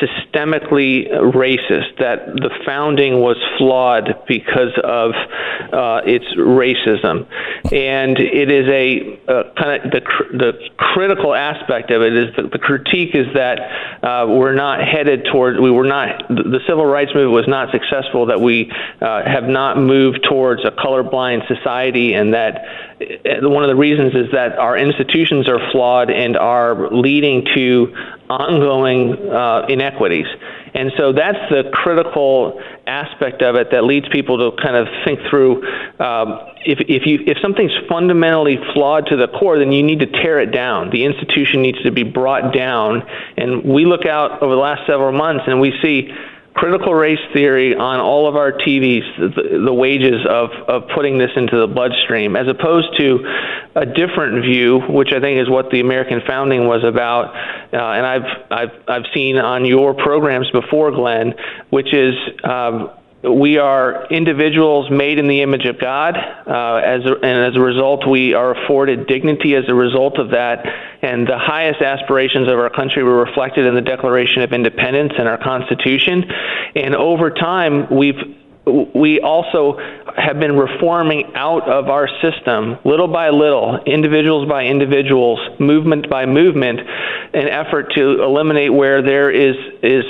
systemically 0.02 1.08
racist, 1.34 1.98
that 2.00 2.26
the 2.26 2.50
founding 2.66 3.20
was 3.20 3.38
flawed 3.58 4.16
because 4.28 4.74
of 4.84 5.12
uh, 5.72 6.02
its 6.06 6.26
racism. 6.38 7.28
And 7.72 8.18
it 8.18 8.52
is 8.52 8.68
a 8.70 9.32
uh, 9.34 9.54
kind 9.56 9.84
of 9.84 9.92
the, 9.92 10.02
the 10.38 10.70
critical 10.78 11.34
aspect 11.34 11.92
of 11.92 12.02
it 12.02 12.16
is 12.16 12.36
the, 12.36 12.44
the 12.44 12.60
critique 12.60 13.16
is 13.16 13.28
that 13.34 13.60
uh, 14.04 14.28
we're 14.28 14.54
not 14.54 14.80
headed 14.86 15.26
toward, 15.32 15.60
we 15.60 15.72
were 15.72 15.86
not, 15.86 16.28
the 16.30 16.60
civil 16.68 16.86
rights 16.86 17.12
movement 17.16 17.34
was 17.34 17.48
not 17.48 17.72
successful, 17.72 18.28
that 18.28 18.40
we 18.40 18.72
uh, 19.02 19.24
have 19.26 19.46
not 19.46 19.78
moved 19.78 20.26
towards 20.28 20.64
a 20.66 20.72
colorblind 20.72 21.48
society, 21.48 22.14
and 22.14 22.34
that 22.34 22.66
uh, 23.02 23.50
one 23.50 23.64
of 23.64 23.70
the 23.70 23.76
reasons 23.76 24.14
is 24.14 24.32
that 24.32 24.58
our 24.58 24.78
institutions 24.78 25.48
are 25.48 25.60
flawed 25.72 26.10
and 26.10 26.38
are 26.38 26.92
leading 26.92 27.46
to 27.56 27.94
ongoing 28.30 29.14
uh, 29.30 29.66
inequities. 29.68 30.28
And 30.74 30.92
so 30.98 31.14
that's 31.14 31.38
the 31.50 31.70
critical 31.72 32.60
aspect 32.88 33.42
of 33.42 33.56
it 33.56 33.70
that 33.72 33.84
leads 33.84 34.08
people 34.10 34.38
to 34.52 34.58
kind 34.62 34.76
of 34.76 34.88
think 35.06 35.20
through 35.30 35.64
um, 36.00 36.40
if, 36.66 36.80
if, 36.88 37.06
you, 37.06 37.20
if 37.28 37.38
something's 37.42 37.74
fundamentally 37.88 38.58
flawed 38.74 39.08
to 39.08 39.18
the 39.18 39.28
core, 39.28 39.60
then 39.60 39.72
you 39.72 39.84
need 39.84 40.00
to 40.00 40.08
tear 40.08 40.40
it 40.40 40.52
down. 40.52 40.90
The 40.90 41.06
institution 41.06 41.62
needs 41.62 41.82
to 41.84 41.92
be 41.92 42.04
brought 42.04 42.54
down. 42.54 43.04
And 43.38 43.64
we 43.64 43.86
look 43.86 44.06
out 44.06 44.42
over 44.42 44.56
the 44.56 44.62
last 44.62 44.88
several 44.88 45.12
months 45.12 45.44
and 45.48 45.62
we 45.62 45.74
see 45.82 46.10
critical 46.54 46.94
race 46.94 47.20
theory 47.34 47.76
on 47.76 48.00
all 48.00 48.28
of 48.28 48.36
our 48.36 48.52
TVs, 48.52 49.18
the, 49.18 49.60
the, 49.66 49.74
wages 49.74 50.26
of, 50.30 50.50
of 50.68 50.84
putting 50.96 51.18
this 51.18 51.32
into 51.36 51.60
the 51.60 51.68
bloodstream, 51.68 52.36
as 52.36 52.48
opposed 52.48 52.88
to 53.00 53.20
a 53.76 53.86
different 53.86 54.46
view, 54.46 54.80
which 54.90 55.10
I 55.14 55.20
think 55.20 55.42
is 55.42 55.50
what 55.50 55.72
the 55.72 55.80
American 55.80 56.22
founding 56.28 56.68
was 56.68 56.84
about. 56.84 57.34
Uh, 57.74 57.78
and 57.78 58.06
I've, 58.06 58.44
I've, 58.52 58.84
I've 58.88 59.06
seen 59.14 59.38
on 59.38 59.66
your 59.66 59.94
programs 59.94 60.50
before, 60.52 60.92
Glenn, 60.92 61.34
which 61.72 61.94
is 61.94 62.14
um, 62.44 62.92
we 63.24 63.58
are 63.58 64.06
individuals 64.08 64.92
made 64.92 65.18
in 65.18 65.28
the 65.28 65.42
image 65.42 65.66
of 65.66 65.80
God, 65.80 66.18
uh, 66.18 66.82
as 66.84 67.06
a, 67.06 67.14
and 67.14 67.46
as 67.46 67.56
a 67.56 67.60
result, 67.60 68.06
we 68.08 68.34
are 68.34 68.52
afforded 68.52 69.08
dignity 69.08 69.56
as 69.56 69.64
a 69.70 69.74
result 69.74 70.20
of 70.20 70.32
that. 70.32 70.66
And 71.02 71.26
the 71.26 71.38
highest 71.38 71.82
aspirations 71.82 72.50
of 72.50 72.60
our 72.60 72.70
country 72.70 73.02
were 73.02 73.24
reflected 73.24 73.66
in 73.66 73.76
the 73.76 73.82
Declaration 73.82 74.42
of 74.42 74.52
Independence 74.52 75.14
and 75.18 75.30
our 75.30 75.38
Constitution. 75.38 76.26
And 76.76 76.96
over 76.96 77.30
time, 77.32 77.88
we've 77.90 78.36
we 78.66 79.20
also 79.20 79.78
have 80.16 80.40
been 80.40 80.56
reforming 80.56 81.34
out 81.36 81.68
of 81.68 81.90
our 81.90 82.08
system, 82.22 82.78
little 82.86 83.10
by 83.10 83.30
little, 83.30 83.80
individuals 83.86 84.48
by 84.48 84.64
individuals, 84.66 85.40
movement 85.60 86.10
by 86.10 86.26
movement, 86.26 86.80
an 87.34 87.50
effort 87.50 87.92
to 87.96 88.24
eliminate 88.24 88.72
where 88.72 89.02
there 89.02 89.30
is 89.30 89.56
is 89.82 90.04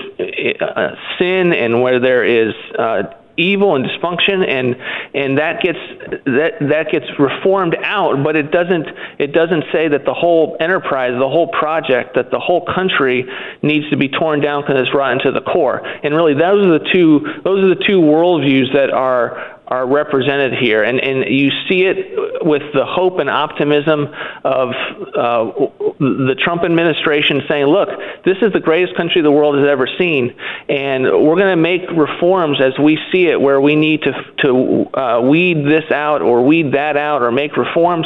uh, 0.62 0.90
sin 1.18 1.54
and 1.54 1.82
where 1.82 2.00
there 2.00 2.24
is 2.24 2.54
uh, 2.78 3.04
evil 3.38 3.75
and 3.75 3.86
dysfunction 3.86 4.48
and 4.48 4.75
and 5.13 5.38
that 5.38 5.62
gets 5.62 5.80
that 6.25 6.54
that 6.62 6.92
gets 6.92 7.06
reformed 7.18 7.75
out 7.84 8.24
but 8.24 8.36
it 8.36 8.52
doesn't 8.52 8.88
it 9.20 9.34
doesn't 9.34 9.63
say 9.72 9.88
that 9.88 10.06
the 10.06 10.13
whole 10.13 10.56
enterprise 10.60 11.12
the 11.20 11.30
whole 11.30 11.48
project 11.48 12.16
that 12.16 12.32
the 12.32 12.40
whole 12.40 12.66
country 12.66 13.25
needs 13.62 13.90
to 13.90 13.98
be 13.98 14.10
torn 14.10 14.42
down 14.42 14.62
because 14.62 14.82
it's 14.82 14.94
rotten 14.94 15.20
to 15.20 15.32
the 15.32 15.42
core. 15.42 15.86
And 16.04 16.13
really 16.13 16.34
those 16.34 16.66
are 16.66 16.80
the 16.80 16.86
two 16.94 17.22
those 17.44 17.63
are 17.63 17.70
the 17.70 17.84
two 17.88 18.02
worldviews 18.02 18.74
that 18.74 18.90
are 18.92 19.60
are 19.74 19.88
represented 19.88 20.53
here, 20.53 20.84
and 20.84 21.00
and 21.00 21.25
you 21.27 21.50
see 21.68 21.82
it 21.82 22.46
with 22.46 22.62
the 22.74 22.86
hope 22.86 23.18
and 23.18 23.30
optimism 23.30 24.08
of 24.44 24.70
uh, 25.18 25.51
the 26.00 26.36
Trump 26.38 26.63
administration 26.63 27.42
saying, 27.48 27.65
"Look, 27.65 27.89
this 28.24 28.38
is 28.44 28.53
the 28.53 28.60
greatest 28.60 28.96
country 28.96 29.22
the 29.22 29.32
world 29.32 29.58
has 29.58 29.68
ever 29.68 29.88
seen, 29.98 30.36
and 30.70 31.03
we're 31.06 31.39
going 31.44 31.56
to 31.58 31.63
make 31.72 31.82
reforms 31.89 32.62
as 32.62 32.77
we 32.77 33.00
see 33.12 33.25
it, 33.25 33.42
where 33.42 33.60
we 33.60 33.75
need 33.75 34.03
to 34.03 34.13
to 34.44 34.50
uh, 34.94 35.22
weed 35.22 35.65
this 35.65 35.89
out 35.92 36.22
or 36.22 36.46
weed 36.46 36.74
that 36.74 36.96
out 36.96 37.24
or 37.24 37.32
make 37.32 37.58
reforms." 37.58 38.06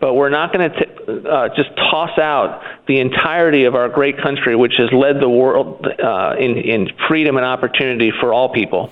But 0.00 0.14
we're 0.14 0.30
not 0.30 0.52
going 0.52 0.68
to 0.68 1.30
uh, 1.30 1.48
just 1.54 1.70
toss 1.76 2.18
out 2.18 2.60
the 2.88 2.98
entirety 2.98 3.64
of 3.66 3.76
our 3.76 3.88
great 3.88 4.18
country, 4.18 4.56
which 4.56 4.74
has 4.78 4.90
led 4.92 5.20
the 5.20 5.28
world 5.28 5.86
uh, 5.86 6.34
in, 6.36 6.56
in 6.56 6.88
freedom 7.06 7.36
and 7.36 7.46
opportunity 7.46 8.10
for 8.10 8.32
all 8.34 8.48
people. 8.48 8.90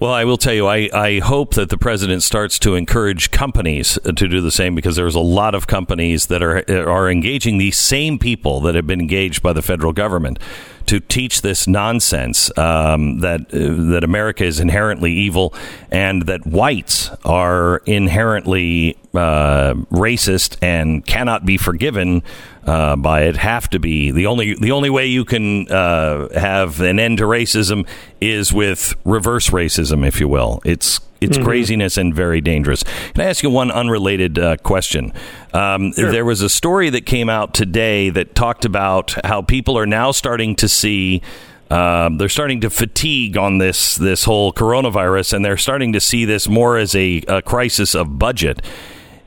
Well, 0.00 0.14
I 0.14 0.24
will 0.24 0.38
tell 0.38 0.54
you, 0.54 0.66
I, 0.66 0.88
I 0.94 1.18
hope 1.18 1.52
that 1.56 1.68
the 1.68 1.76
president 1.76 2.22
starts 2.22 2.58
to 2.60 2.74
encourage 2.74 3.30
companies 3.30 3.98
to 4.02 4.12
do 4.12 4.40
the 4.40 4.50
same 4.50 4.74
because 4.74 4.96
there's 4.96 5.14
a 5.14 5.20
lot 5.20 5.54
of 5.54 5.66
companies 5.66 6.28
that 6.28 6.42
are 6.42 6.64
are 6.88 7.10
engaging 7.10 7.58
these 7.58 7.76
same 7.76 8.18
people 8.18 8.60
that 8.62 8.74
have 8.74 8.86
been 8.86 9.00
engaged 9.00 9.42
by 9.42 9.52
the 9.52 9.60
federal 9.60 9.92
government 9.92 10.38
to 10.86 11.00
teach 11.00 11.42
this 11.42 11.66
nonsense 11.66 12.56
um, 12.58 13.20
that 13.20 13.42
uh, 13.52 13.90
that 13.92 14.04
America 14.04 14.44
is 14.44 14.60
inherently 14.60 15.12
evil 15.12 15.54
and 15.90 16.26
that 16.26 16.46
whites 16.46 17.10
are 17.24 17.82
inherently 17.86 18.96
uh, 19.14 19.74
racist 19.90 20.56
and 20.62 21.04
cannot 21.06 21.44
be 21.44 21.56
forgiven 21.56 22.22
uh, 22.66 22.96
by 22.96 23.22
it. 23.22 23.36
Have 23.36 23.68
to 23.70 23.78
be 23.78 24.10
the 24.10 24.26
only 24.26 24.54
the 24.54 24.72
only 24.72 24.90
way 24.90 25.06
you 25.06 25.24
can 25.24 25.70
uh, 25.70 26.28
have 26.38 26.80
an 26.80 26.98
end 26.98 27.18
to 27.18 27.24
racism 27.24 27.86
is 28.20 28.52
with 28.52 28.94
reverse 29.04 29.50
racism, 29.50 30.06
if 30.06 30.20
you 30.20 30.28
will. 30.28 30.60
It's 30.64 31.00
it's 31.20 31.36
mm-hmm. 31.36 31.46
craziness 31.46 31.96
and 31.96 32.14
very 32.14 32.40
dangerous. 32.40 32.82
Can 32.82 33.22
I 33.22 33.24
ask 33.24 33.42
you 33.42 33.50
one 33.50 33.70
unrelated 33.70 34.38
uh, 34.38 34.56
question? 34.58 35.12
Um, 35.52 35.92
sure. 35.92 36.10
There 36.10 36.24
was 36.24 36.40
a 36.42 36.48
story 36.48 36.90
that 36.90 37.06
came 37.06 37.28
out 37.28 37.54
today 37.54 38.10
that 38.10 38.34
talked 38.34 38.64
about 38.64 39.14
how 39.24 39.42
people 39.42 39.76
are 39.78 39.86
now 39.86 40.12
starting 40.12 40.56
to 40.56 40.68
see. 40.68 41.22
Um, 41.70 42.16
they're 42.18 42.28
starting 42.28 42.60
to 42.62 42.70
fatigue 42.70 43.36
on 43.36 43.58
this 43.58 43.96
this 43.96 44.24
whole 44.24 44.52
coronavirus, 44.52 45.34
and 45.34 45.44
they're 45.44 45.56
starting 45.56 45.92
to 45.92 46.00
see 46.00 46.24
this 46.24 46.48
more 46.48 46.76
as 46.76 46.94
a, 46.94 47.22
a 47.28 47.42
crisis 47.42 47.94
of 47.94 48.18
budget. 48.18 48.62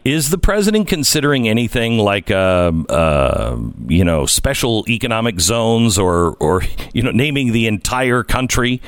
Is 0.04 0.32
the 0.32 0.38
president 0.38 0.90
considering 0.90 1.48
anything 1.48 1.98
like, 1.98 2.30
uh, 2.30 2.74
uh, 2.90 3.58
you 3.88 4.04
know, 4.04 4.26
special 4.26 4.84
economic 4.90 5.40
zones 5.40 5.98
or, 5.98 6.36
or 6.42 6.64
you 6.94 7.02
know, 7.04 7.12
naming 7.12 7.54
the 7.54 7.68
entire 7.68 8.22
country 8.22 8.82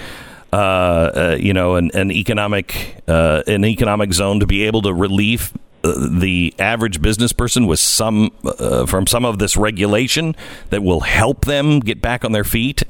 uh, 0.56 0.58
uh, 0.58 1.38
you 1.38 1.54
know, 1.54 1.76
an, 1.76 1.92
an 1.94 2.10
economic 2.12 2.96
uh, 3.10 3.44
an 3.46 3.66
economic 3.66 4.14
zone 4.14 4.40
to 4.40 4.48
be 4.48 4.64
able 4.64 4.82
to 4.82 4.94
relieve 4.94 5.52
uh, 5.84 6.08
the 6.10 6.54
average 6.60 7.02
business 7.02 7.34
person 7.34 7.68
with 7.68 7.80
some 7.80 8.32
uh, 8.46 8.86
from 8.86 9.06
some 9.06 9.26
of 9.26 9.38
this 9.38 9.58
regulation 9.58 10.34
that 10.70 10.82
will 10.82 11.02
help 11.02 11.44
them 11.44 11.82
get 11.82 12.02
back 12.02 12.24
on 12.24 12.32
their 12.32 12.46
feet? 12.46 12.84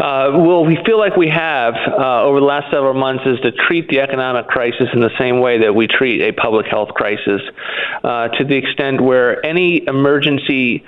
Uh, 0.00 0.32
well, 0.38 0.64
we 0.64 0.78
feel 0.86 0.98
like 0.98 1.14
we 1.14 1.28
have 1.28 1.74
uh, 1.74 2.22
over 2.22 2.40
the 2.40 2.46
last 2.46 2.72
several 2.72 2.94
months 2.94 3.24
is 3.26 3.38
to 3.40 3.52
treat 3.52 3.86
the 3.88 4.00
economic 4.00 4.46
crisis 4.46 4.88
in 4.94 5.00
the 5.00 5.12
same 5.18 5.40
way 5.40 5.58
that 5.58 5.74
we 5.74 5.86
treat 5.86 6.22
a 6.22 6.32
public 6.32 6.66
health 6.66 6.88
crisis, 6.94 7.42
to 8.02 8.44
the 8.48 8.56
extent 8.56 8.98
where 8.98 9.44
any 9.44 9.86
emergency 9.86 10.82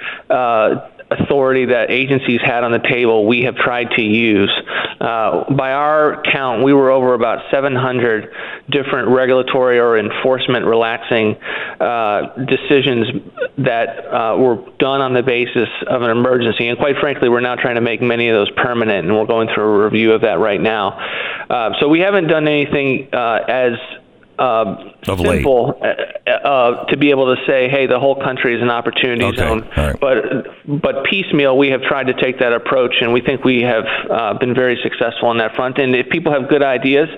authority 1.21 1.67
that 1.67 1.91
agencies 1.91 2.41
had 2.45 2.65
on 2.65 2.73
the 2.73 2.79
table 2.79 3.27
we 3.27 3.43
have 3.43 3.57
tried 3.57 3.91
to 3.97 4.03
use. 4.03 4.51
Uh, 5.01 5.45
by 5.55 5.73
our 5.73 6.23
count, 6.33 6.63
we 6.63 6.73
were 6.73 6.91
over 6.91 7.15
about 7.15 7.51
700 7.51 8.33
different 8.71 9.09
regulatory 9.09 9.79
or 9.79 9.99
enforcement 9.99 10.65
relaxing 10.65 11.37
uh, 11.81 12.45
decisions 12.47 13.07
that 13.59 14.07
uh, 14.07 14.37
were 14.39 14.65
done 14.79 15.01
on 15.01 15.15
the 15.15 15.23
basis 15.23 15.69
of 15.89 16.03
an 16.03 16.11
emergency. 16.11 16.69
And 16.69 16.79
quite 16.79 16.97
frankly, 17.01 17.29
we're 17.29 17.41
now 17.41 17.57
trying 17.57 17.75
to 17.77 17.81
make 17.81 18.01
many 18.01 18.29
of 18.29 18.35
those 18.35 18.51
permanent, 18.57 19.07
and 19.07 19.17
we're 19.17 19.27
going 19.27 19.49
through 19.55 19.65
a 19.65 19.85
review 19.85 20.13
of 20.13 20.23
that 20.23 20.39
right 20.39 20.61
now. 20.61 20.99
Uh, 21.51 21.71
so 21.81 21.89
we 21.89 22.01
haven't 22.01 22.29
done 22.29 22.49
anything 22.49 23.09
uh, 23.13 23.41
as 23.49 23.73
uh, 24.39 24.77
simple 25.05 25.81
uh, 25.81 26.31
uh, 26.31 26.85
to 26.87 26.97
be 26.97 27.11
able 27.11 27.35
to 27.35 27.41
say, 27.47 27.69
"Hey, 27.69 27.87
the 27.87 28.01
whole 28.01 28.17
country 28.17 28.57
is 28.57 28.63
an 28.63 28.71
opportunity 28.71 29.25
okay. 29.25 29.37
zone." 29.37 29.69
Right. 29.77 29.99
But 30.01 30.47
but 30.83 31.05
piecemeal, 31.05 31.57
we 31.57 31.69
have 31.69 31.83
tried 31.83 32.09
to 32.09 32.15
take 32.15 32.39
that 32.41 32.53
approach, 32.53 32.97
and 33.01 33.13
we 33.13 33.21
think 33.21 33.45
we 33.45 33.63
have 33.63 33.85
uh, 34.11 34.35
been 34.39 34.55
very 34.55 34.79
successful 34.83 35.29
on 35.29 35.39
that 35.39 35.55
front. 35.55 35.79
And 35.79 35.95
if 35.95 36.09
people 36.09 36.33
have 36.33 36.49
good 36.49 36.63
ideas, 36.63 37.09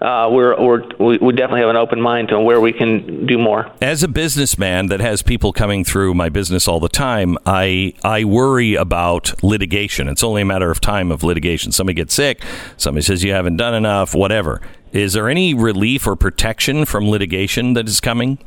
uh, 0.00 0.28
we're, 0.30 0.58
we're 0.60 0.82
we 0.98 1.32
definitely 1.32 1.60
have 1.60 1.70
an 1.70 1.76
open 1.76 2.00
mind 2.00 2.28
to 2.28 2.40
where 2.40 2.60
we 2.60 2.72
can 2.72 3.26
do 3.26 3.38
more. 3.38 3.70
As 3.80 4.02
a 4.02 4.08
businessman 4.08 4.86
that 4.86 5.00
has 5.00 5.22
people 5.22 5.52
coming 5.52 5.84
through 5.84 6.14
my 6.14 6.28
business 6.28 6.66
all 6.66 6.80
the 6.80 6.88
time, 6.88 7.36
I 7.44 7.94
I 8.02 8.24
worry 8.24 8.74
about 8.74 9.42
litigation. 9.42 10.08
It's 10.08 10.24
only 10.24 10.42
a 10.42 10.46
matter 10.46 10.70
of 10.70 10.80
time 10.80 11.12
of 11.12 11.22
litigation. 11.22 11.72
Somebody 11.72 11.96
gets 11.96 12.14
sick, 12.14 12.42
somebody 12.76 13.02
says 13.02 13.22
you 13.22 13.32
haven't 13.32 13.56
done 13.56 13.74
enough, 13.74 14.14
whatever 14.14 14.60
is 14.92 15.14
there 15.14 15.28
any 15.28 15.54
relief 15.54 16.06
or 16.06 16.16
protection 16.16 16.84
from 16.84 17.08
litigation 17.08 17.74
that 17.74 17.88
is 17.88 18.00
coming? 18.00 18.38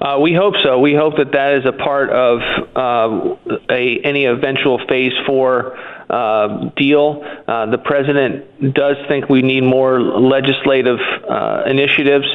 Uh, 0.00 0.18
we 0.20 0.34
hope 0.34 0.54
so. 0.62 0.78
We 0.78 0.94
hope 0.94 1.16
that 1.16 1.32
that 1.32 1.54
is 1.54 1.64
a 1.64 1.72
part 1.72 2.10
of 2.10 2.40
uh, 2.76 3.36
a, 3.70 3.98
any 4.04 4.26
eventual 4.26 4.78
phase 4.88 5.12
four 5.26 5.76
uh, 6.10 6.70
deal. 6.76 7.22
Uh, 7.46 7.66
the 7.66 7.78
president 7.78 8.74
does 8.74 8.96
think 9.08 9.28
we 9.28 9.42
need 9.42 9.62
more 9.62 10.00
legislative 10.00 10.98
uh, 11.28 11.62
initiatives, 11.66 12.26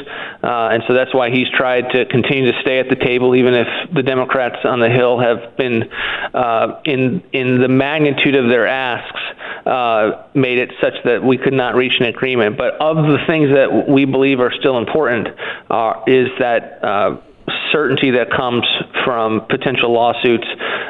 uh, 0.44 0.70
and 0.72 0.84
so 0.88 0.94
that's 0.94 1.14
why 1.14 1.30
he's 1.30 1.50
tried 1.50 1.90
to 1.92 2.06
continue 2.06 2.52
to 2.52 2.62
stay 2.62 2.80
at 2.80 2.90
the 2.90 2.96
table, 2.96 3.36
even 3.36 3.54
if 3.54 3.68
the 3.94 4.04
Democrats 4.04 4.58
on 4.66 4.80
the 4.80 4.90
Hill 4.90 5.20
have 5.20 5.56
been 5.58 5.90
uh, 6.34 6.82
in 6.86 7.24
in 7.32 7.62
the 7.62 7.68
magnitude 7.70 8.36
of 8.36 8.50
their 8.50 8.68
asks. 8.68 9.22
Uh, 9.66 10.24
made 10.34 10.58
it 10.58 10.72
such 10.82 10.96
that 11.06 11.24
we 11.24 11.38
could 11.38 11.54
not 11.54 11.76
reach 11.76 11.94
an 12.00 12.08
agreement. 12.08 12.58
But 12.58 12.82
of 12.82 12.96
the 12.96 13.20
things 13.28 13.52
that 13.54 13.88
we 13.88 14.06
believe 14.06 14.40
are 14.40 14.52
still 14.52 14.80
important, 14.80 15.28
is 16.08 16.30
that 16.40 17.22
certainty 17.72 18.12
that 18.12 18.30
comes 18.32 18.66
from 19.06 19.46
potential 19.48 19.92
lawsuits, 19.92 20.48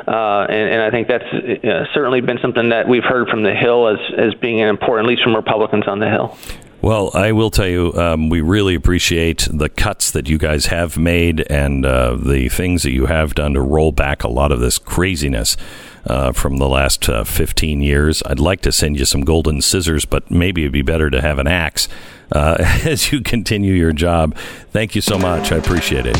uh, 0.08 0.46
and, 0.50 0.70
and, 0.70 0.82
I 0.82 0.90
think 0.90 1.08
that's 1.08 1.24
uh, 1.24 1.86
certainly 1.94 2.22
been 2.22 2.40
something 2.42 2.70
that 2.70 2.88
we've 2.88 3.04
heard 3.04 3.28
from 3.30 3.44
the 3.44 3.54
Hill 3.54 3.88
as 3.88 4.00
as 4.18 4.34
being 4.36 4.60
important, 4.60 5.08
at 5.08 5.10
least 5.10 5.24
from 5.24 5.36
Republicans 5.36 5.88
on 5.88 6.00
the 6.00 6.10
Hill. 6.10 6.38
Well, 6.82 7.12
I 7.14 7.32
will 7.32 7.52
tell 7.52 7.68
you, 7.68 7.94
um, 7.94 8.30
we 8.30 8.42
really 8.42 8.74
appreciate 8.74 9.48
the 9.52 9.70
cuts 9.70 10.10
that 10.12 10.28
you 10.28 10.40
guys 10.40 10.66
have 10.68 10.98
made 10.98 11.46
and 11.48 11.86
uh, 11.86 12.16
the 12.16 12.50
things 12.50 12.82
that 12.84 12.92
you 12.92 13.06
have 13.06 13.36
done 13.36 13.54
to 13.54 13.62
roll 13.62 13.92
back 13.92 14.24
a 14.24 14.28
lot 14.28 14.52
of 14.52 14.60
this 14.60 14.80
craziness. 14.80 15.58
Uh, 16.04 16.32
from 16.32 16.58
the 16.58 16.68
last 16.68 17.08
uh, 17.10 17.24
15 17.24 17.80
years. 17.80 18.24
I'd 18.26 18.40
like 18.40 18.62
to 18.62 18.72
send 18.72 18.98
you 18.98 19.06
some 19.06 19.22
golden 19.22 19.62
scissors, 19.62 20.04
but 20.04 20.32
maybe 20.32 20.64
it'd 20.64 20.72
be 20.72 20.82
better 20.82 21.12
to 21.12 21.22
have 21.22 21.38
an 21.38 21.46
axe 21.46 21.88
uh, 22.32 22.56
as 22.86 23.12
you 23.12 23.22
continue 23.22 23.74
your 23.74 23.94
job. 23.94 24.36
Thank 24.72 24.96
you 24.96 25.02
so 25.02 25.20
much. 25.20 25.52
I 25.52 25.58
appreciate 25.58 26.08
it. 26.08 26.18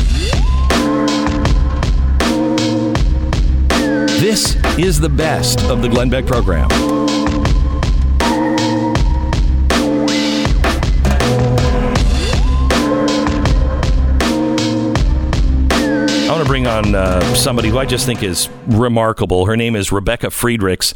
This 4.20 4.54
is 4.78 5.00
the 5.00 5.08
best 5.08 5.62
of 5.64 5.82
the 5.82 5.88
Glenn 5.88 6.08
Beck 6.08 6.26
program. 6.26 6.68
Bring 16.52 16.66
on 16.66 16.94
uh, 16.94 17.18
somebody 17.34 17.70
who 17.70 17.78
I 17.78 17.86
just 17.86 18.04
think 18.04 18.22
is 18.22 18.50
remarkable. 18.66 19.46
Her 19.46 19.56
name 19.56 19.74
is 19.74 19.90
Rebecca 19.90 20.28
Friedrichs. 20.28 20.92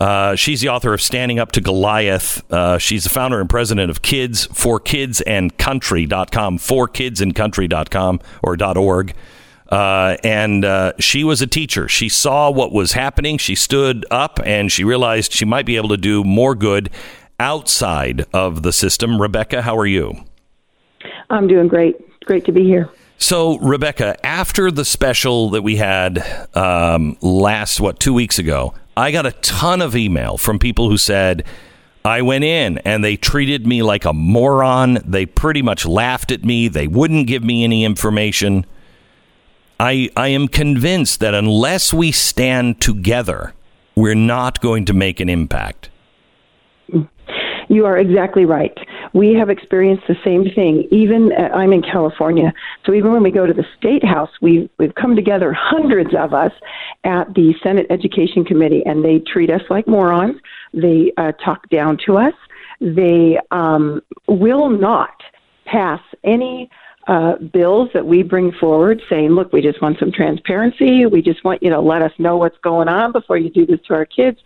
Uh, 0.00 0.34
she's 0.34 0.60
the 0.60 0.70
author 0.70 0.92
of 0.92 1.00
Standing 1.00 1.38
Up 1.38 1.52
to 1.52 1.60
Goliath. 1.60 2.42
Uh, 2.52 2.78
she's 2.78 3.04
the 3.04 3.10
founder 3.10 3.40
and 3.40 3.48
president 3.48 3.92
of 3.92 4.02
Kids 4.02 4.46
for 4.46 4.80
Kids 4.80 5.20
and 5.20 5.56
Country.com, 5.56 6.58
for 6.58 6.88
Kids 6.88 7.20
and 7.20 7.32
Country.com 7.32 8.18
or 8.42 8.56
.org. 8.60 9.14
Uh, 9.68 10.16
and 10.24 10.64
uh, 10.64 10.94
she 10.98 11.22
was 11.22 11.40
a 11.40 11.46
teacher. 11.46 11.86
She 11.86 12.08
saw 12.08 12.50
what 12.50 12.72
was 12.72 12.94
happening. 12.94 13.38
She 13.38 13.54
stood 13.54 14.04
up 14.10 14.40
and 14.44 14.72
she 14.72 14.82
realized 14.82 15.30
she 15.32 15.44
might 15.44 15.64
be 15.64 15.76
able 15.76 15.90
to 15.90 15.96
do 15.96 16.24
more 16.24 16.56
good 16.56 16.90
outside 17.38 18.24
of 18.32 18.64
the 18.64 18.72
system. 18.72 19.22
Rebecca, 19.22 19.62
how 19.62 19.78
are 19.78 19.86
you? 19.86 20.24
I'm 21.30 21.46
doing 21.46 21.68
great. 21.68 21.94
Great 22.24 22.44
to 22.46 22.52
be 22.52 22.64
here. 22.64 22.90
So, 23.18 23.58
Rebecca, 23.58 24.16
after 24.24 24.70
the 24.70 24.84
special 24.84 25.50
that 25.50 25.62
we 25.62 25.76
had 25.76 26.24
um, 26.54 27.16
last, 27.20 27.80
what, 27.80 27.98
two 27.98 28.14
weeks 28.14 28.38
ago, 28.38 28.74
I 28.96 29.10
got 29.10 29.26
a 29.26 29.32
ton 29.32 29.82
of 29.82 29.96
email 29.96 30.38
from 30.38 30.58
people 30.58 30.88
who 30.88 30.96
said, 30.96 31.44
I 32.04 32.22
went 32.22 32.44
in 32.44 32.78
and 32.78 33.04
they 33.04 33.16
treated 33.16 33.66
me 33.66 33.82
like 33.82 34.04
a 34.04 34.12
moron. 34.12 34.98
They 35.04 35.26
pretty 35.26 35.62
much 35.62 35.84
laughed 35.84 36.30
at 36.30 36.44
me. 36.44 36.68
They 36.68 36.86
wouldn't 36.86 37.26
give 37.26 37.42
me 37.42 37.64
any 37.64 37.84
information. 37.84 38.64
I 39.80 40.10
I 40.16 40.28
am 40.28 40.48
convinced 40.48 41.20
that 41.20 41.34
unless 41.34 41.92
we 41.92 42.12
stand 42.12 42.80
together, 42.80 43.52
we're 43.94 44.14
not 44.14 44.60
going 44.60 44.84
to 44.86 44.94
make 44.94 45.20
an 45.20 45.28
impact. 45.28 45.90
You 47.68 47.84
are 47.84 47.98
exactly 47.98 48.44
right. 48.44 48.76
We 49.12 49.34
have 49.34 49.50
experienced 49.50 50.04
the 50.06 50.16
same 50.24 50.44
thing. 50.54 50.86
Even 50.90 51.32
uh, 51.32 51.54
I'm 51.54 51.72
in 51.72 51.82
California, 51.82 52.52
so 52.84 52.92
even 52.94 53.12
when 53.12 53.22
we 53.22 53.30
go 53.30 53.46
to 53.46 53.52
the 53.52 53.66
state 53.76 54.04
house, 54.04 54.30
we 54.40 54.68
we've 54.78 54.94
come 54.94 55.16
together, 55.16 55.52
hundreds 55.52 56.14
of 56.14 56.34
us, 56.34 56.52
at 57.04 57.32
the 57.34 57.54
Senate 57.62 57.86
Education 57.90 58.44
Committee, 58.44 58.82
and 58.86 59.04
they 59.04 59.18
treat 59.20 59.50
us 59.50 59.62
like 59.70 59.86
morons. 59.86 60.36
They 60.72 61.12
uh, 61.16 61.32
talk 61.32 61.68
down 61.70 61.98
to 62.06 62.18
us. 62.18 62.34
They 62.80 63.38
um, 63.50 64.02
will 64.26 64.68
not 64.68 65.22
pass 65.64 66.00
any 66.24 66.70
uh, 67.08 67.36
bills 67.36 67.88
that 67.94 68.06
we 68.06 68.22
bring 68.22 68.52
forward 68.52 69.00
saying, 69.08 69.30
look, 69.30 69.52
we 69.52 69.62
just 69.62 69.80
want 69.80 69.98
some 69.98 70.12
transparency. 70.12 71.06
We 71.06 71.22
just 71.22 71.42
want 71.42 71.62
you 71.62 71.70
to 71.70 71.80
let 71.80 72.02
us 72.02 72.12
know 72.18 72.36
what's 72.36 72.58
going 72.58 72.88
on 72.88 73.12
before 73.12 73.38
you 73.38 73.48
do 73.48 73.64
this 73.64 73.80
to 73.88 73.94
our 73.94 74.04
kids 74.04 74.38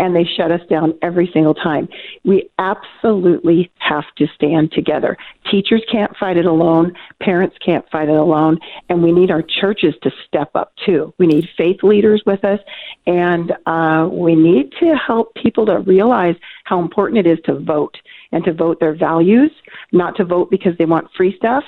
and 0.00 0.16
they 0.16 0.24
shut 0.24 0.50
us 0.50 0.62
down 0.70 0.94
every 1.02 1.30
single 1.32 1.52
time. 1.52 1.86
We 2.24 2.50
absolutely 2.58 3.70
have 3.78 4.06
to 4.16 4.26
stand 4.34 4.72
together. 4.72 5.14
Teachers 5.50 5.82
can't 5.92 6.16
fight 6.16 6.38
it 6.38 6.46
alone, 6.46 6.94
parents 7.20 7.56
can't 7.64 7.88
fight 7.90 8.08
it 8.08 8.16
alone, 8.16 8.58
and 8.88 9.02
we 9.02 9.12
need 9.12 9.30
our 9.30 9.42
churches 9.42 9.94
to 10.02 10.10
step 10.26 10.50
up 10.54 10.72
too. 10.86 11.12
We 11.18 11.26
need 11.26 11.46
faith 11.56 11.82
leaders 11.82 12.22
with 12.24 12.42
us, 12.46 12.60
and 13.06 13.52
uh, 13.66 14.08
we 14.10 14.34
need 14.34 14.72
to 14.80 14.96
help 14.96 15.34
people 15.34 15.66
to 15.66 15.80
realize 15.80 16.36
how 16.64 16.80
important 16.80 17.18
it 17.18 17.30
is 17.30 17.38
to 17.44 17.60
vote 17.60 17.96
and 18.32 18.42
to 18.44 18.54
vote 18.54 18.80
their 18.80 18.94
values, 18.94 19.50
not 19.92 20.16
to 20.16 20.24
vote 20.24 20.50
because 20.50 20.76
they 20.78 20.86
want 20.86 21.08
free 21.14 21.36
stuff. 21.36 21.64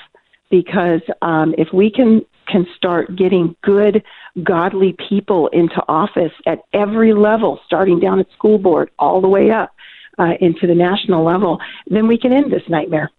Because 0.49 1.01
um, 1.21 1.55
if 1.57 1.67
we 1.73 1.89
can 1.89 2.21
can 2.47 2.67
start 2.75 3.15
getting 3.15 3.55
good 3.63 4.03
godly 4.41 4.95
people 5.09 5.47
into 5.47 5.83
office 5.87 6.31
at 6.45 6.63
every 6.73 7.13
level, 7.13 7.59
starting 7.65 7.99
down 7.99 8.19
at 8.19 8.31
school 8.31 8.57
board 8.57 8.89
all 8.97 9.21
the 9.21 9.27
way 9.27 9.51
up 9.51 9.75
uh, 10.17 10.33
into 10.41 10.65
the 10.65 10.75
national 10.75 11.23
level, 11.23 11.59
then 11.87 12.07
we 12.07 12.17
can 12.17 12.33
end 12.33 12.51
this 12.51 12.63
nightmare. 12.67 13.11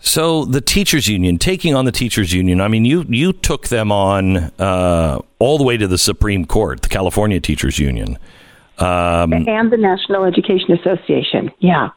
So 0.00 0.44
the 0.44 0.60
teachers 0.60 1.08
union, 1.08 1.38
taking 1.38 1.74
on 1.74 1.86
the 1.86 1.92
teachers 1.92 2.32
union, 2.32 2.60
I 2.60 2.68
mean, 2.68 2.84
you 2.84 3.06
you 3.08 3.32
took 3.32 3.68
them 3.68 3.90
on 3.90 4.36
uh, 4.58 5.18
all 5.38 5.56
the 5.56 5.64
way 5.64 5.78
to 5.78 5.88
the 5.88 5.96
Supreme 5.96 6.44
Court, 6.44 6.82
the 6.82 6.90
California 6.90 7.40
Teachers 7.40 7.78
Union, 7.78 8.18
um, 8.78 9.32
and 9.32 9.72
the 9.72 9.78
National 9.78 10.24
Education 10.24 10.72
Association. 10.72 11.50
Yeah. 11.58 11.88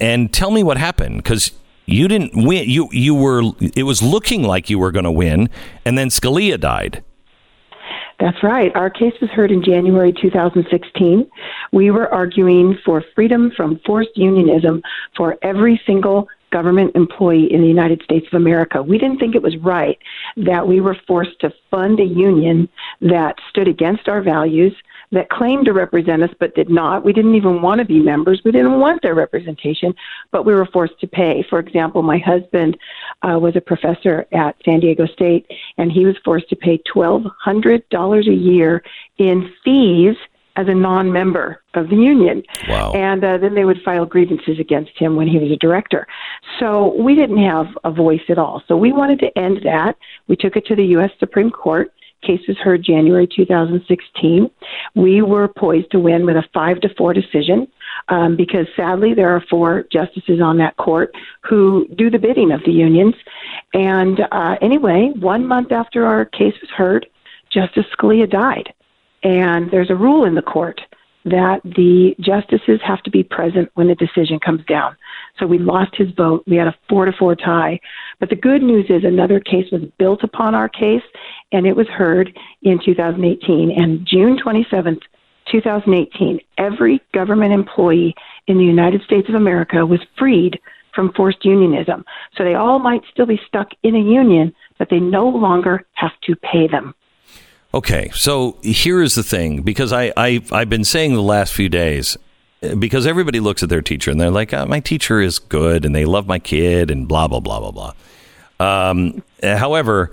And 0.00 0.32
tell 0.32 0.52
me 0.52 0.62
what 0.62 0.78
happened 0.78 1.16
because 1.16 1.50
you 1.86 2.06
didn't 2.06 2.32
win. 2.34 2.70
You 2.70 2.88
you 2.92 3.16
were. 3.16 3.42
It 3.74 3.82
was 3.82 4.00
looking 4.00 4.44
like 4.44 4.70
you 4.70 4.78
were 4.78 4.92
going 4.92 5.04
to 5.04 5.10
win, 5.10 5.50
and 5.84 5.98
then 5.98 6.08
Scalia 6.08 6.60
died. 6.60 7.02
That's 8.18 8.42
right. 8.42 8.74
Our 8.74 8.88
case 8.88 9.12
was 9.20 9.30
heard 9.30 9.50
in 9.50 9.62
January 9.62 10.12
2016. 10.12 11.30
We 11.72 11.90
were 11.90 12.12
arguing 12.12 12.78
for 12.84 13.04
freedom 13.14 13.52
from 13.54 13.78
forced 13.84 14.16
unionism 14.16 14.82
for 15.16 15.36
every 15.42 15.80
single 15.86 16.28
government 16.50 16.94
employee 16.94 17.52
in 17.52 17.60
the 17.60 17.68
United 17.68 18.00
States 18.02 18.26
of 18.32 18.40
America. 18.40 18.82
We 18.82 18.96
didn't 18.98 19.18
think 19.18 19.34
it 19.34 19.42
was 19.42 19.56
right 19.58 19.98
that 20.36 20.66
we 20.66 20.80
were 20.80 20.96
forced 21.06 21.38
to 21.40 21.52
fund 21.70 22.00
a 22.00 22.04
union 22.04 22.68
that 23.02 23.36
stood 23.50 23.68
against 23.68 24.08
our 24.08 24.22
values, 24.22 24.74
that 25.12 25.30
claimed 25.30 25.66
to 25.66 25.72
represent 25.72 26.22
us 26.22 26.30
but 26.38 26.54
did 26.54 26.68
not. 26.68 27.04
We 27.04 27.12
didn't 27.12 27.34
even 27.34 27.62
want 27.62 27.78
to 27.80 27.84
be 27.84 28.00
members. 28.00 28.40
We 28.44 28.52
didn't 28.52 28.80
want 28.80 29.02
their 29.02 29.14
representation, 29.14 29.94
but 30.30 30.44
we 30.44 30.54
were 30.54 30.66
forced 30.66 30.98
to 31.00 31.06
pay. 31.06 31.44
For 31.48 31.58
example, 31.58 32.02
my 32.02 32.18
husband 32.18 32.76
uh, 33.22 33.38
was 33.38 33.56
a 33.56 33.60
professor 33.60 34.26
at 34.32 34.56
San 34.64 34.80
Diego 34.80 35.06
State, 35.06 35.46
and 35.78 35.90
he 35.90 36.04
was 36.04 36.16
forced 36.24 36.48
to 36.50 36.56
pay 36.56 36.80
$1,200 36.94 38.28
a 38.28 38.34
year 38.34 38.82
in 39.18 39.52
fees 39.64 40.16
as 40.56 40.68
a 40.68 40.74
non-member 40.74 41.62
of 41.74 41.90
the 41.90 41.96
union. 41.96 42.42
Wow. 42.68 42.92
And 42.92 43.22
uh, 43.22 43.36
then 43.38 43.54
they 43.54 43.64
would 43.64 43.82
file 43.82 44.06
grievances 44.06 44.58
against 44.58 44.92
him 44.96 45.14
when 45.14 45.28
he 45.28 45.38
was 45.38 45.50
a 45.50 45.56
director. 45.56 46.06
So 46.58 46.94
we 47.00 47.14
didn't 47.14 47.42
have 47.44 47.66
a 47.84 47.90
voice 47.90 48.22
at 48.28 48.38
all. 48.38 48.62
So 48.66 48.76
we 48.76 48.92
wanted 48.92 49.18
to 49.20 49.38
end 49.38 49.60
that. 49.64 49.96
We 50.28 50.36
took 50.36 50.56
it 50.56 50.64
to 50.66 50.74
the 50.74 50.84
U.S. 50.86 51.10
Supreme 51.18 51.50
Court 51.50 51.92
case 52.22 52.40
was 52.48 52.56
heard 52.58 52.82
January 52.82 53.26
2016. 53.26 54.50
We 54.94 55.22
were 55.22 55.48
poised 55.48 55.90
to 55.92 56.00
win 56.00 56.26
with 56.26 56.36
a 56.36 56.44
five 56.52 56.80
to 56.80 56.88
four 56.96 57.12
decision 57.12 57.68
um, 58.08 58.36
because 58.36 58.66
sadly 58.76 59.14
there 59.14 59.34
are 59.34 59.42
four 59.48 59.84
justices 59.92 60.40
on 60.40 60.58
that 60.58 60.76
court 60.76 61.14
who 61.42 61.86
do 61.96 62.10
the 62.10 62.18
bidding 62.18 62.52
of 62.52 62.60
the 62.64 62.72
unions. 62.72 63.14
And 63.74 64.20
uh, 64.32 64.56
anyway, 64.60 65.12
one 65.18 65.46
month 65.46 65.72
after 65.72 66.06
our 66.06 66.24
case 66.24 66.54
was 66.60 66.70
heard, 66.70 67.06
Justice 67.50 67.86
Scalia 67.96 68.30
died. 68.30 68.72
And 69.22 69.70
there's 69.70 69.90
a 69.90 69.96
rule 69.96 70.24
in 70.24 70.34
the 70.34 70.42
court 70.42 70.80
that 71.26 71.60
the 71.64 72.14
justices 72.20 72.80
have 72.84 73.02
to 73.02 73.10
be 73.10 73.24
present 73.24 73.68
when 73.74 73.88
the 73.88 73.96
decision 73.96 74.38
comes 74.38 74.64
down. 74.66 74.96
So 75.38 75.46
we 75.46 75.58
lost 75.58 75.96
his 75.96 76.10
vote. 76.12 76.44
We 76.46 76.56
had 76.56 76.68
a 76.68 76.74
four 76.88 77.04
to 77.04 77.12
four 77.12 77.34
tie. 77.34 77.80
But 78.20 78.30
the 78.30 78.36
good 78.36 78.62
news 78.62 78.86
is 78.88 79.02
another 79.04 79.40
case 79.40 79.70
was 79.72 79.82
built 79.98 80.22
upon 80.22 80.54
our 80.54 80.68
case, 80.68 81.02
and 81.50 81.66
it 81.66 81.74
was 81.74 81.88
heard 81.88 82.38
in 82.62 82.78
2018. 82.82 83.72
And 83.72 84.06
June 84.06 84.38
27th, 84.38 85.02
2018, 85.50 86.40
every 86.58 87.02
government 87.12 87.52
employee 87.52 88.14
in 88.46 88.56
the 88.56 88.64
United 88.64 89.02
States 89.02 89.28
of 89.28 89.34
America 89.34 89.84
was 89.84 90.00
freed 90.16 90.60
from 90.94 91.12
forced 91.12 91.44
unionism. 91.44 92.04
So 92.36 92.44
they 92.44 92.54
all 92.54 92.78
might 92.78 93.02
still 93.10 93.26
be 93.26 93.40
stuck 93.48 93.68
in 93.82 93.96
a 93.96 94.00
union, 94.00 94.54
but 94.78 94.90
they 94.90 95.00
no 95.00 95.28
longer 95.28 95.84
have 95.94 96.12
to 96.22 96.36
pay 96.36 96.68
them. 96.68 96.94
Okay, 97.76 98.10
so 98.14 98.56
here 98.62 99.02
is 99.02 99.16
the 99.16 99.22
thing 99.22 99.60
because 99.60 99.92
I, 99.92 100.10
I 100.16 100.42
I've 100.50 100.70
been 100.70 100.82
saying 100.82 101.12
the 101.12 101.20
last 101.20 101.52
few 101.52 101.68
days 101.68 102.16
because 102.78 103.06
everybody 103.06 103.38
looks 103.38 103.62
at 103.62 103.68
their 103.68 103.82
teacher 103.82 104.10
and 104.10 104.18
they're 104.18 104.30
like, 104.30 104.54
oh, 104.54 104.64
my 104.64 104.80
teacher 104.80 105.20
is 105.20 105.38
good 105.38 105.84
and 105.84 105.94
they 105.94 106.06
love 106.06 106.26
my 106.26 106.38
kid 106.38 106.90
and 106.90 107.06
blah, 107.06 107.28
blah, 107.28 107.40
blah, 107.40 107.60
blah, 107.60 107.92
blah. 108.58 108.88
Um, 108.88 109.22
however, 109.42 110.10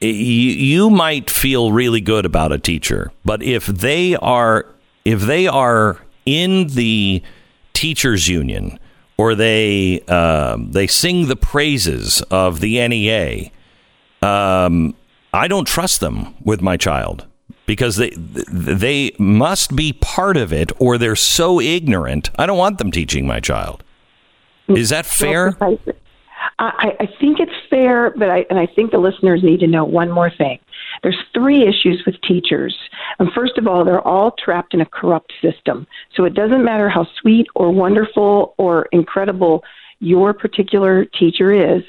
you, 0.00 0.08
you 0.08 0.88
might 0.88 1.28
feel 1.28 1.72
really 1.72 2.00
good 2.00 2.24
about 2.24 2.52
a 2.52 2.58
teacher, 2.58 3.12
but 3.22 3.42
if 3.42 3.66
they 3.66 4.16
are, 4.16 4.64
if 5.04 5.20
they 5.20 5.46
are 5.46 5.98
in 6.24 6.68
the 6.68 7.22
teachers 7.74 8.28
union 8.28 8.78
or 9.18 9.34
they, 9.34 10.00
um, 10.08 10.72
they 10.72 10.86
sing 10.86 11.28
the 11.28 11.36
praises 11.36 12.22
of 12.30 12.60
the 12.60 12.88
NEA, 12.88 13.50
um, 14.22 14.94
I 15.34 15.48
don't 15.48 15.66
trust 15.66 16.00
them 16.00 16.34
with 16.44 16.62
my 16.62 16.76
child 16.76 17.26
because 17.66 17.96
they 17.96 18.10
they 18.16 19.12
must 19.18 19.74
be 19.74 19.92
part 19.92 20.36
of 20.36 20.52
it 20.52 20.70
or 20.78 20.96
they're 20.96 21.16
so 21.16 21.60
ignorant. 21.60 22.30
I 22.38 22.46
don't 22.46 22.58
want 22.58 22.78
them 22.78 22.92
teaching 22.92 23.26
my 23.26 23.40
child. 23.40 23.82
Is 24.68 24.90
that 24.90 25.04
fair? 25.04 25.56
I, 26.58 26.92
I 27.00 27.08
think 27.20 27.40
it's 27.40 27.52
fair, 27.68 28.14
but 28.16 28.30
I 28.30 28.46
and 28.48 28.60
I 28.60 28.66
think 28.66 28.92
the 28.92 28.98
listeners 28.98 29.42
need 29.42 29.60
to 29.60 29.66
know 29.66 29.84
one 29.84 30.10
more 30.10 30.30
thing. 30.30 30.60
There's 31.02 31.18
three 31.34 31.62
issues 31.62 32.02
with 32.06 32.14
teachers. 32.22 32.76
And 33.18 33.32
first 33.32 33.58
of 33.58 33.66
all, 33.66 33.84
they're 33.84 34.06
all 34.06 34.30
trapped 34.32 34.72
in 34.72 34.80
a 34.80 34.86
corrupt 34.86 35.32
system. 35.42 35.86
So 36.14 36.24
it 36.24 36.34
doesn't 36.34 36.64
matter 36.64 36.88
how 36.88 37.08
sweet 37.20 37.48
or 37.56 37.72
wonderful 37.72 38.54
or 38.56 38.86
incredible 38.92 39.64
your 39.98 40.32
particular 40.32 41.04
teacher 41.04 41.52
is. 41.52 41.82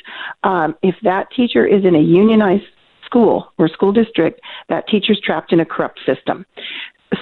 Um, 0.43 0.75
if 0.81 0.95
that 1.03 1.27
teacher 1.35 1.65
is 1.65 1.85
in 1.85 1.95
a 1.95 2.01
unionized 2.01 2.65
school 3.05 3.51
or 3.57 3.67
school 3.67 3.91
district, 3.91 4.41
that 4.69 4.87
teacher's 4.87 5.19
trapped 5.21 5.53
in 5.53 5.59
a 5.59 5.65
corrupt 5.65 5.99
system. 6.05 6.45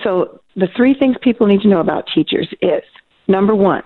So 0.03 0.39
the 0.55 0.67
three 0.75 0.93
things 0.93 1.15
people 1.21 1.47
need 1.47 1.61
to 1.61 1.67
know 1.67 1.79
about 1.79 2.07
teachers 2.13 2.47
is 2.61 2.83
number 3.27 3.55
one, 3.55 3.83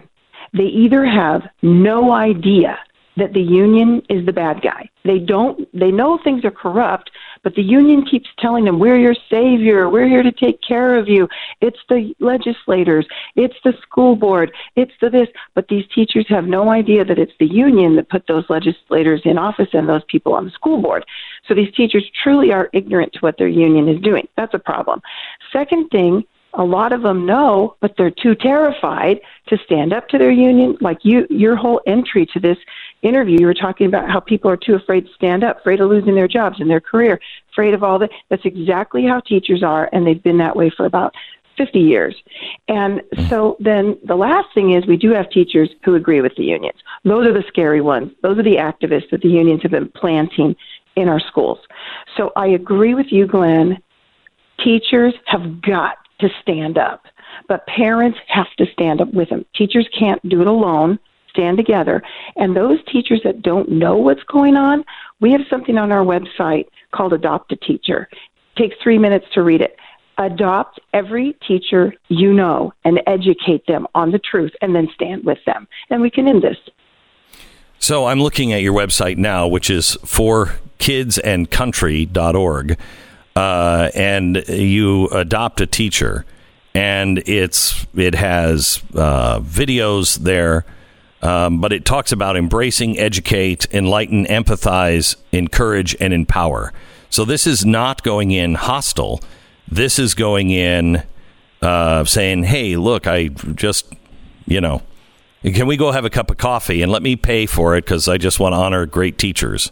they 0.53 0.63
either 0.63 1.05
have 1.05 1.41
no 1.61 2.11
idea 2.11 2.77
that 3.17 3.33
the 3.33 3.41
union 3.41 4.01
is 4.09 4.25
the 4.25 4.31
bad 4.31 4.61
guy. 4.61 4.89
They 5.03 5.19
don't 5.19 5.67
they 5.77 5.91
know 5.91 6.19
things 6.23 6.45
are 6.45 6.51
corrupt, 6.51 7.11
but 7.43 7.55
the 7.55 7.63
union 7.63 8.05
keeps 8.05 8.29
telling 8.39 8.65
them 8.65 8.79
we're 8.79 8.99
your 8.99 9.15
savior, 9.29 9.89
we're 9.89 10.07
here 10.07 10.23
to 10.23 10.31
take 10.31 10.61
care 10.61 10.97
of 10.97 11.07
you. 11.07 11.27
It's 11.59 11.79
the 11.89 12.13
legislators, 12.19 13.05
it's 13.35 13.55
the 13.63 13.73
school 13.81 14.15
board, 14.15 14.51
it's 14.75 14.93
the 15.01 15.09
this, 15.09 15.29
but 15.55 15.67
these 15.67 15.85
teachers 15.93 16.25
have 16.29 16.45
no 16.45 16.69
idea 16.69 17.03
that 17.05 17.17
it's 17.17 17.33
the 17.39 17.47
union 17.47 17.95
that 17.95 18.09
put 18.09 18.27
those 18.27 18.45
legislators 18.49 19.21
in 19.25 19.37
office 19.37 19.69
and 19.73 19.89
those 19.89 20.03
people 20.07 20.33
on 20.33 20.45
the 20.45 20.51
school 20.51 20.81
board. 20.81 21.05
So 21.47 21.53
these 21.53 21.73
teachers 21.73 22.09
truly 22.23 22.51
are 22.51 22.69
ignorant 22.73 23.13
to 23.13 23.19
what 23.19 23.37
their 23.37 23.47
union 23.47 23.87
is 23.87 23.99
doing. 24.01 24.27
That's 24.37 24.53
a 24.53 24.59
problem. 24.59 25.01
Second 25.51 25.89
thing 25.89 26.23
a 26.57 26.63
lot 26.63 26.91
of 26.91 27.03
them 27.03 27.25
know, 27.25 27.75
but 27.81 27.93
they're 27.97 28.11
too 28.11 28.33
terrified 28.33 29.19
to 29.47 29.57
stand 29.65 29.93
up 29.93 30.09
to 30.09 30.17
their 30.17 30.31
union. 30.31 30.75
Like 30.81 30.97
you, 31.03 31.27
your 31.29 31.55
whole 31.55 31.81
entry 31.85 32.25
to 32.33 32.39
this 32.39 32.57
interview, 33.01 33.37
you 33.39 33.45
were 33.45 33.53
talking 33.53 33.87
about 33.87 34.09
how 34.09 34.19
people 34.19 34.49
are 34.49 34.57
too 34.57 34.75
afraid 34.75 35.05
to 35.05 35.13
stand 35.13 35.43
up, 35.43 35.59
afraid 35.59 35.81
of 35.81 35.89
losing 35.89 36.15
their 36.15 36.27
jobs 36.27 36.59
and 36.59 36.69
their 36.69 36.81
career, 36.81 37.19
afraid 37.51 37.73
of 37.73 37.83
all 37.83 37.99
that. 37.99 38.09
That's 38.29 38.45
exactly 38.45 39.05
how 39.05 39.19
teachers 39.21 39.63
are, 39.63 39.89
and 39.91 40.05
they've 40.05 40.21
been 40.21 40.37
that 40.39 40.55
way 40.55 40.71
for 40.75 40.85
about 40.85 41.13
50 41.57 41.79
years. 41.79 42.15
And 42.67 43.01
so 43.29 43.57
then 43.59 43.97
the 44.05 44.15
last 44.15 44.53
thing 44.53 44.73
is 44.73 44.85
we 44.85 44.97
do 44.97 45.11
have 45.11 45.29
teachers 45.29 45.69
who 45.83 45.95
agree 45.95 46.21
with 46.21 46.35
the 46.35 46.43
unions. 46.43 46.79
Those 47.03 47.27
are 47.27 47.33
the 47.33 47.43
scary 47.47 47.81
ones. 47.81 48.11
Those 48.21 48.37
are 48.37 48.43
the 48.43 48.57
activists 48.57 49.09
that 49.11 49.21
the 49.21 49.29
unions 49.29 49.63
have 49.63 49.71
been 49.71 49.89
planting 49.89 50.55
in 50.95 51.09
our 51.09 51.19
schools. 51.19 51.59
So 52.15 52.31
I 52.35 52.47
agree 52.47 52.93
with 52.93 53.07
you, 53.09 53.27
Glenn. 53.27 53.77
Teachers 54.63 55.13
have 55.25 55.61
got 55.61 55.97
to 56.19 56.29
stand 56.41 56.77
up, 56.77 57.03
but 57.47 57.65
parents 57.67 58.17
have 58.27 58.51
to 58.57 58.65
stand 58.73 59.01
up 59.01 59.13
with 59.13 59.29
them. 59.29 59.45
Teachers 59.55 59.87
can't 59.97 60.27
do 60.27 60.41
it 60.41 60.47
alone. 60.47 60.99
Stand 61.37 61.57
together. 61.57 62.01
And 62.35 62.55
those 62.55 62.79
teachers 62.91 63.21
that 63.23 63.43
don't 63.43 63.69
know 63.69 63.95
what's 63.95 64.23
going 64.23 64.55
on, 64.55 64.83
we 65.19 65.31
have 65.31 65.41
something 65.49 65.77
on 65.77 65.91
our 65.91 66.03
website 66.03 66.65
called 66.91 67.13
Adopt 67.13 67.51
a 67.51 67.55
Teacher. 67.57 68.09
It 68.11 68.59
takes 68.59 68.75
three 68.81 68.97
minutes 68.97 69.27
to 69.33 69.43
read 69.43 69.61
it. 69.61 69.77
Adopt 70.17 70.79
every 70.93 71.37
teacher 71.47 71.93
you 72.07 72.33
know 72.33 72.73
and 72.83 72.99
educate 73.05 73.67
them 73.67 73.85
on 73.93 74.11
the 74.11 74.17
truth 74.17 74.51
and 74.61 74.75
then 74.75 74.89
stand 74.95 75.25
with 75.25 75.37
them. 75.45 75.67
And 75.91 76.01
we 76.01 76.09
can 76.09 76.27
end 76.27 76.41
this. 76.41 76.57
So 77.79 78.07
I'm 78.07 78.19
looking 78.19 78.51
at 78.53 78.63
your 78.63 78.73
website 78.73 79.17
now, 79.17 79.47
which 79.47 79.69
is 79.69 79.95
forkidsandcountry.org, 80.03 82.79
uh, 83.35 83.91
and 83.93 84.43
you 84.47 85.07
adopt 85.09 85.61
a 85.61 85.67
teacher, 85.67 86.25
and 86.73 87.19
it's 87.27 87.85
it 87.95 88.15
has 88.15 88.81
uh, 88.95 89.39
videos 89.41 90.17
there, 90.17 90.65
um, 91.21 91.59
but 91.59 91.73
it 91.73 91.85
talks 91.85 92.11
about 92.11 92.37
embracing, 92.37 92.97
educate, 92.97 93.67
enlighten, 93.73 94.25
empathize, 94.25 95.15
encourage, 95.31 95.95
and 95.99 96.13
empower. 96.13 96.73
So 97.09 97.25
this 97.25 97.47
is 97.47 97.65
not 97.65 98.03
going 98.03 98.31
in 98.31 98.55
hostile. 98.55 99.21
This 99.67 99.99
is 99.99 100.13
going 100.13 100.49
in 100.49 101.03
uh, 101.61 102.03
saying, 102.05 102.43
"Hey, 102.43 102.75
look, 102.75 103.07
I 103.07 103.27
just, 103.27 103.93
you 104.45 104.61
know." 104.61 104.81
Can 105.43 105.67
we 105.67 105.77
go 105.77 105.91
have 105.91 106.03
a 106.03 106.09
cup 106.09 106.31
of 106.31 106.37
coffee 106.37 106.81
and 106.81 106.91
let 106.91 107.03
me 107.03 107.15
pay 107.15 107.45
for 107.45 107.77
it 107.77 107.85
because 107.85 108.07
I 108.07 108.17
just 108.17 108.39
want 108.39 108.53
to 108.53 108.57
honor 108.57 108.85
great 108.85 109.17
teachers? 109.17 109.71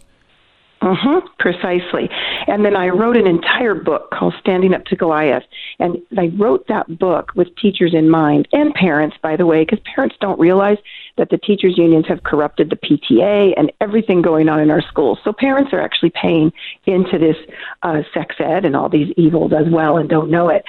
Mm-hmm, 0.82 1.26
precisely. 1.38 2.08
And 2.46 2.64
then 2.64 2.76
I 2.76 2.88
wrote 2.88 3.16
an 3.16 3.26
entire 3.26 3.74
book 3.74 4.10
called 4.10 4.34
Standing 4.40 4.74
Up 4.74 4.84
to 4.86 4.96
Goliath. 4.96 5.42
And 5.78 5.98
I 6.16 6.30
wrote 6.38 6.66
that 6.68 6.98
book 6.98 7.32
with 7.34 7.48
teachers 7.56 7.94
in 7.94 8.08
mind 8.08 8.46
and 8.52 8.74
parents, 8.74 9.16
by 9.22 9.36
the 9.36 9.46
way, 9.46 9.64
because 9.64 9.80
parents 9.94 10.16
don't 10.20 10.38
realize 10.38 10.78
that 11.16 11.30
the 11.30 11.38
teachers' 11.38 11.78
unions 11.78 12.06
have 12.08 12.22
corrupted 12.22 12.70
the 12.70 12.76
PTA 12.76 13.54
and 13.56 13.72
everything 13.80 14.22
going 14.22 14.48
on 14.48 14.60
in 14.60 14.70
our 14.70 14.82
schools. 14.82 15.18
So 15.24 15.32
parents 15.32 15.72
are 15.72 15.80
actually 15.80 16.10
paying 16.10 16.52
into 16.86 17.18
this 17.18 17.36
uh, 17.82 18.02
sex 18.12 18.36
ed 18.38 18.64
and 18.64 18.76
all 18.76 18.88
these 18.88 19.12
evils 19.16 19.52
as 19.52 19.66
well 19.70 19.96
and 19.96 20.08
don't 20.08 20.30
know 20.30 20.48
it. 20.48 20.64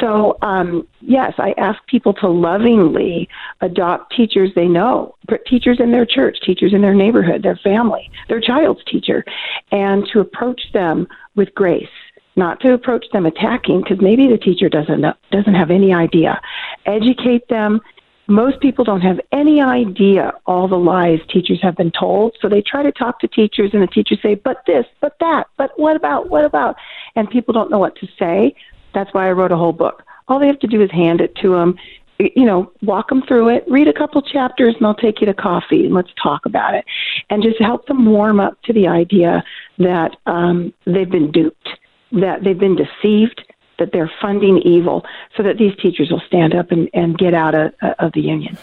So, 0.00 0.36
um, 0.42 0.86
yes, 1.00 1.34
I 1.38 1.54
ask 1.58 1.84
people 1.86 2.14
to 2.14 2.28
lovingly 2.28 3.28
adopt 3.60 4.14
teachers 4.14 4.50
they 4.54 4.66
know, 4.66 5.14
teachers 5.46 5.78
in 5.80 5.92
their 5.92 6.06
church, 6.06 6.38
teachers 6.44 6.74
in 6.74 6.82
their 6.82 6.94
neighborhood, 6.94 7.42
their 7.42 7.56
family, 7.56 8.10
their 8.28 8.40
child's 8.40 8.84
teacher, 8.84 9.24
and 9.70 10.06
to 10.12 10.20
approach 10.20 10.60
them 10.72 11.06
with 11.36 11.54
grace 11.54 11.88
not 12.36 12.60
to 12.60 12.72
approach 12.72 13.06
them 13.12 13.26
attacking 13.26 13.80
because 13.80 13.98
maybe 14.00 14.26
the 14.26 14.38
teacher 14.38 14.68
doesn't 14.68 15.02
doesn't 15.30 15.54
have 15.54 15.70
any 15.70 15.94
idea. 15.94 16.40
Educate 16.86 17.46
them, 17.48 17.80
most 18.26 18.60
people 18.60 18.84
don't 18.84 19.02
have 19.02 19.20
any 19.32 19.60
idea 19.60 20.32
all 20.46 20.66
the 20.66 20.78
lies 20.78 21.20
teachers 21.28 21.60
have 21.62 21.76
been 21.76 21.90
told. 21.90 22.36
So 22.40 22.48
they 22.48 22.62
try 22.62 22.82
to 22.82 22.92
talk 22.92 23.20
to 23.20 23.28
teachers, 23.28 23.70
and 23.72 23.82
the 23.82 23.86
teachers 23.86 24.18
say, 24.22 24.34
but 24.34 24.62
this, 24.66 24.86
but 25.00 25.16
that, 25.20 25.48
but 25.56 25.78
what 25.78 25.96
about, 25.96 26.30
what 26.30 26.44
about? 26.44 26.76
And 27.16 27.28
people 27.28 27.52
don't 27.52 27.70
know 27.70 27.78
what 27.78 27.96
to 27.96 28.08
say. 28.18 28.54
That's 28.94 29.12
why 29.12 29.28
I 29.28 29.32
wrote 29.32 29.52
a 29.52 29.56
whole 29.56 29.72
book. 29.72 30.02
All 30.28 30.38
they 30.38 30.46
have 30.46 30.60
to 30.60 30.66
do 30.66 30.80
is 30.80 30.90
hand 30.90 31.20
it 31.20 31.34
to 31.36 31.50
them, 31.50 31.76
you 32.18 32.44
know, 32.44 32.72
walk 32.82 33.08
them 33.08 33.22
through 33.26 33.48
it, 33.48 33.64
read 33.68 33.88
a 33.88 33.92
couple 33.92 34.22
chapters, 34.22 34.74
and 34.76 34.86
I'll 34.86 34.94
take 34.94 35.20
you 35.20 35.26
to 35.26 35.34
coffee 35.34 35.84
and 35.84 35.94
let's 35.94 36.12
talk 36.22 36.46
about 36.46 36.74
it. 36.74 36.84
And 37.28 37.42
just 37.42 37.60
help 37.60 37.86
them 37.86 38.06
warm 38.06 38.40
up 38.40 38.60
to 38.62 38.72
the 38.72 38.86
idea 38.86 39.44
that 39.78 40.16
um, 40.26 40.72
they've 40.86 41.10
been 41.10 41.30
duped, 41.30 41.68
that 42.12 42.44
they've 42.44 42.58
been 42.58 42.76
deceived 42.76 43.44
that 43.78 43.90
they're 43.92 44.10
funding 44.20 44.58
evil 44.58 45.04
so 45.36 45.42
that 45.42 45.58
these 45.58 45.74
teachers 45.76 46.10
will 46.10 46.22
stand 46.26 46.54
up 46.54 46.70
and, 46.70 46.88
and 46.94 47.18
get 47.18 47.34
out 47.34 47.54
of, 47.54 47.72
of 47.98 48.12
the 48.12 48.20
union. 48.20 48.56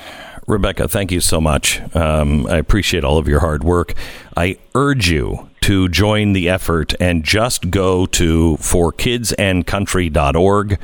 Rebecca, 0.47 0.87
thank 0.87 1.11
you 1.11 1.21
so 1.21 1.39
much. 1.39 1.79
Um, 1.95 2.47
I 2.47 2.57
appreciate 2.57 3.03
all 3.03 3.17
of 3.17 3.27
your 3.27 3.41
hard 3.41 3.63
work. 3.63 3.93
I 4.35 4.57
urge 4.75 5.09
you 5.09 5.49
to 5.61 5.87
join 5.89 6.33
the 6.33 6.49
effort 6.49 6.95
and 6.99 7.23
just 7.23 7.69
go 7.69 8.07
to 8.07 8.57
forkidsandcountry.org 8.59 10.79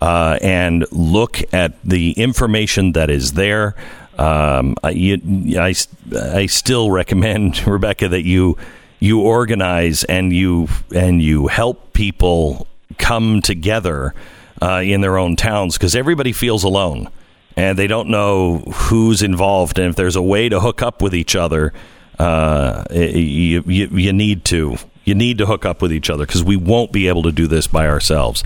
uh, 0.00 0.38
and 0.42 0.86
look 0.92 1.40
at 1.52 1.82
the 1.82 2.12
information 2.12 2.92
that 2.92 3.10
is 3.10 3.32
there. 3.32 3.74
Um, 4.18 4.76
I, 4.82 4.90
you, 4.90 5.58
I, 5.58 5.74
I 6.14 6.46
still 6.46 6.90
recommend 6.90 7.66
Rebecca 7.74 8.08
that 8.08 8.24
you 8.24 8.56
you 9.00 9.20
organize 9.20 10.02
and 10.04 10.32
you 10.32 10.68
and 10.94 11.22
you 11.22 11.46
help 11.46 11.92
people 11.92 12.66
come 12.98 13.40
together 13.42 14.14
uh, 14.60 14.82
in 14.84 15.00
their 15.00 15.16
own 15.16 15.36
towns 15.36 15.76
because 15.76 15.94
everybody 15.94 16.32
feels 16.32 16.64
alone 16.64 17.08
and 17.56 17.78
they 17.78 17.86
don't 17.86 18.08
know 18.08 18.58
who's 18.58 19.22
involved. 19.22 19.78
And 19.78 19.90
if 19.90 19.96
there's 19.96 20.16
a 20.16 20.22
way 20.22 20.48
to 20.48 20.60
hook 20.60 20.80
up 20.82 21.02
with 21.02 21.14
each 21.14 21.34
other, 21.34 21.72
uh, 22.18 22.84
you, 22.90 23.62
you, 23.66 23.86
you 23.88 24.12
need 24.12 24.44
to. 24.46 24.76
You 25.04 25.14
need 25.14 25.38
to 25.38 25.46
hook 25.46 25.64
up 25.64 25.80
with 25.80 25.90
each 25.90 26.10
other 26.10 26.26
because 26.26 26.44
we 26.44 26.56
won't 26.56 26.92
be 26.92 27.08
able 27.08 27.22
to 27.22 27.32
do 27.32 27.46
this 27.46 27.66
by 27.66 27.88
ourselves. 27.88 28.44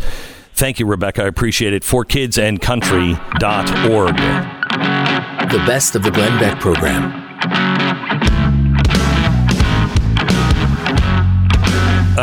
Thank 0.54 0.78
you, 0.78 0.86
Rebecca. 0.86 1.24
I 1.24 1.26
appreciate 1.26 1.72
it. 1.72 1.82
For 1.82 2.04
kids 2.04 2.38
and 2.38 2.60
country.org. 2.60 4.16
The 4.16 5.62
best 5.66 5.96
of 5.96 6.04
the 6.04 6.10
Glenn 6.10 6.38
Beck 6.38 6.60
program. 6.60 7.71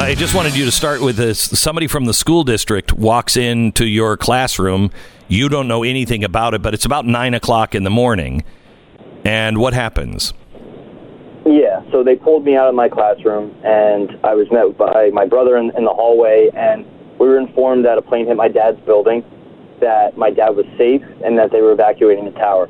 I 0.09 0.15
just 0.15 0.33
wanted 0.33 0.57
you 0.57 0.65
to 0.65 0.71
start 0.71 1.01
with 1.01 1.17
this. 1.17 1.39
Somebody 1.39 1.85
from 1.85 2.05
the 2.05 2.15
school 2.15 2.43
district 2.43 2.91
walks 2.93 3.37
into 3.37 3.85
your 3.85 4.17
classroom. 4.17 4.89
You 5.27 5.49
don't 5.49 5.67
know 5.67 5.83
anything 5.83 6.23
about 6.23 6.55
it, 6.55 6.63
but 6.63 6.73
it's 6.73 6.83
about 6.83 7.05
nine 7.05 7.35
o'clock 7.35 7.75
in 7.75 7.83
the 7.83 7.91
morning. 7.91 8.43
And 9.23 9.59
what 9.59 9.75
happens? 9.75 10.33
Yeah, 11.45 11.83
so 11.91 12.03
they 12.03 12.15
pulled 12.15 12.43
me 12.43 12.55
out 12.55 12.67
of 12.67 12.73
my 12.73 12.89
classroom, 12.89 13.55
and 13.63 14.09
I 14.23 14.33
was 14.33 14.47
met 14.51 14.75
by 14.79 15.11
my 15.13 15.27
brother 15.27 15.57
in, 15.57 15.69
in 15.77 15.83
the 15.83 15.93
hallway, 15.93 16.49
and 16.55 16.87
we 17.19 17.27
were 17.27 17.37
informed 17.37 17.85
that 17.85 17.99
a 17.99 18.01
plane 18.01 18.25
hit 18.25 18.35
my 18.35 18.47
dad's 18.47 18.79
building, 18.87 19.23
that 19.79 20.17
my 20.17 20.31
dad 20.31 20.55
was 20.55 20.65
safe, 20.75 21.03
and 21.23 21.37
that 21.37 21.51
they 21.51 21.61
were 21.61 21.73
evacuating 21.73 22.25
the 22.25 22.31
tower. 22.31 22.67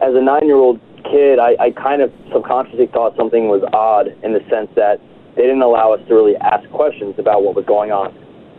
As 0.00 0.14
a 0.14 0.22
nine 0.22 0.46
year 0.46 0.56
old 0.56 0.80
kid, 1.04 1.38
I, 1.38 1.54
I 1.60 1.70
kind 1.70 2.00
of 2.00 2.10
subconsciously 2.32 2.86
thought 2.86 3.14
something 3.14 3.48
was 3.48 3.62
odd 3.74 4.08
in 4.24 4.32
the 4.32 4.40
sense 4.48 4.70
that 4.74 5.02
they 5.38 5.44
didn't 5.44 5.62
allow 5.62 5.92
us 5.92 6.00
to 6.08 6.14
really 6.14 6.36
ask 6.36 6.68
questions 6.70 7.14
about 7.16 7.44
what 7.44 7.54
was 7.54 7.64
going 7.64 7.92
on. 7.92 8.08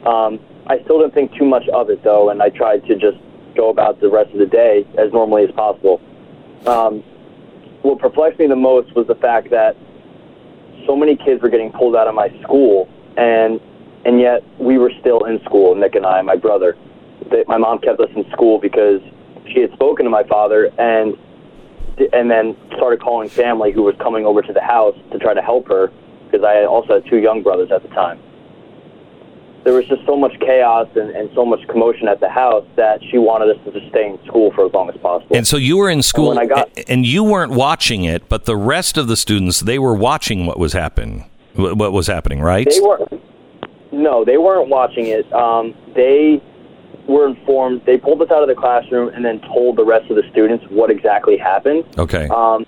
Um, 0.07 0.39
I 0.65 0.81
still 0.83 0.99
didn't 0.99 1.13
think 1.13 1.35
too 1.35 1.43
much 1.43 1.67
of 1.73 1.89
it 1.89 2.01
though, 2.05 2.29
and 2.29 2.41
I 2.41 2.49
tried 2.49 2.85
to 2.87 2.95
just 2.95 3.17
go 3.57 3.69
about 3.69 3.99
the 3.99 4.09
rest 4.09 4.31
of 4.31 4.39
the 4.39 4.45
day 4.45 4.87
as 4.97 5.11
normally 5.11 5.43
as 5.43 5.51
possible. 5.51 5.99
Um, 6.65 7.03
what 7.81 7.99
perplexed 7.99 8.39
me 8.39 8.47
the 8.47 8.55
most 8.55 8.95
was 8.95 9.07
the 9.07 9.15
fact 9.15 9.49
that 9.49 9.75
so 10.87 10.95
many 10.95 11.17
kids 11.17 11.41
were 11.41 11.49
getting 11.49 11.69
pulled 11.69 11.97
out 11.97 12.07
of 12.07 12.15
my 12.15 12.29
school, 12.41 12.87
and 13.17 13.59
and 14.05 14.21
yet 14.21 14.41
we 14.57 14.77
were 14.77 14.93
still 15.01 15.25
in 15.25 15.43
school. 15.43 15.75
Nick 15.75 15.95
and 15.95 16.05
I, 16.05 16.21
my 16.21 16.37
brother. 16.37 16.77
That 17.29 17.49
my 17.49 17.57
mom 17.57 17.79
kept 17.79 17.99
us 17.99 18.09
in 18.15 18.23
school 18.31 18.57
because 18.57 19.01
she 19.51 19.59
had 19.59 19.73
spoken 19.73 20.05
to 20.05 20.09
my 20.09 20.23
father, 20.23 20.71
and 20.79 21.17
and 22.13 22.31
then 22.31 22.55
started 22.77 23.01
calling 23.01 23.27
family 23.27 23.73
who 23.73 23.83
was 23.83 23.95
coming 23.97 24.25
over 24.25 24.41
to 24.41 24.53
the 24.53 24.61
house 24.61 24.95
to 25.11 25.19
try 25.19 25.33
to 25.33 25.41
help 25.41 25.67
her 25.67 25.91
because 26.29 26.45
I 26.45 26.65
also 26.65 26.95
had 26.95 27.05
two 27.09 27.17
young 27.17 27.41
brothers 27.43 27.71
at 27.71 27.81
the 27.83 27.89
time. 27.89 28.19
There 29.63 29.73
was 29.73 29.85
just 29.87 30.05
so 30.05 30.15
much 30.15 30.31
chaos 30.39 30.87
and, 30.95 31.09
and 31.11 31.29
so 31.35 31.45
much 31.45 31.59
commotion 31.67 32.07
at 32.07 32.19
the 32.21 32.29
house 32.29 32.65
that 32.77 33.01
she 33.11 33.17
wanted 33.17 33.49
us 33.55 33.63
to 33.65 33.71
just 33.77 33.89
stay 33.89 34.07
in 34.07 34.17
school 34.25 34.51
for 34.53 34.65
as 34.65 34.73
long 34.73 34.89
as 34.89 34.95
possible. 35.01 35.35
And 35.35 35.45
so 35.45 35.57
you 35.57 35.77
were 35.77 35.89
in 35.89 36.01
school, 36.01 36.31
And 36.31 36.39
I 36.39 36.45
got- 36.45 36.69
and 36.87 37.05
you 37.05 37.23
weren't 37.23 37.51
watching 37.51 38.05
it, 38.05 38.29
but 38.29 38.45
the 38.45 38.55
rest 38.55 38.97
of 38.97 39.07
the 39.07 39.17
students 39.17 39.59
they 39.59 39.77
were 39.77 39.93
watching 39.95 40.45
what 40.45 40.57
was 40.57 40.73
happening. 40.73 41.25
What 41.55 41.91
was 41.91 42.07
happening, 42.07 42.39
right? 42.41 42.67
They 42.69 42.79
weren't. 42.79 43.21
No, 43.91 44.23
they 44.23 44.37
weren't 44.37 44.69
watching 44.69 45.07
it. 45.07 45.31
Um, 45.33 45.75
they 45.93 46.41
were 47.07 47.27
informed. 47.27 47.81
They 47.85 47.97
pulled 47.97 48.21
us 48.21 48.31
out 48.31 48.41
of 48.41 48.47
the 48.47 48.55
classroom 48.55 49.09
and 49.09 49.25
then 49.25 49.41
told 49.41 49.75
the 49.75 49.83
rest 49.83 50.09
of 50.09 50.15
the 50.15 50.23
students 50.31 50.63
what 50.69 50.89
exactly 50.89 51.37
happened. 51.37 51.83
Okay. 51.97 52.27
Um, 52.29 52.65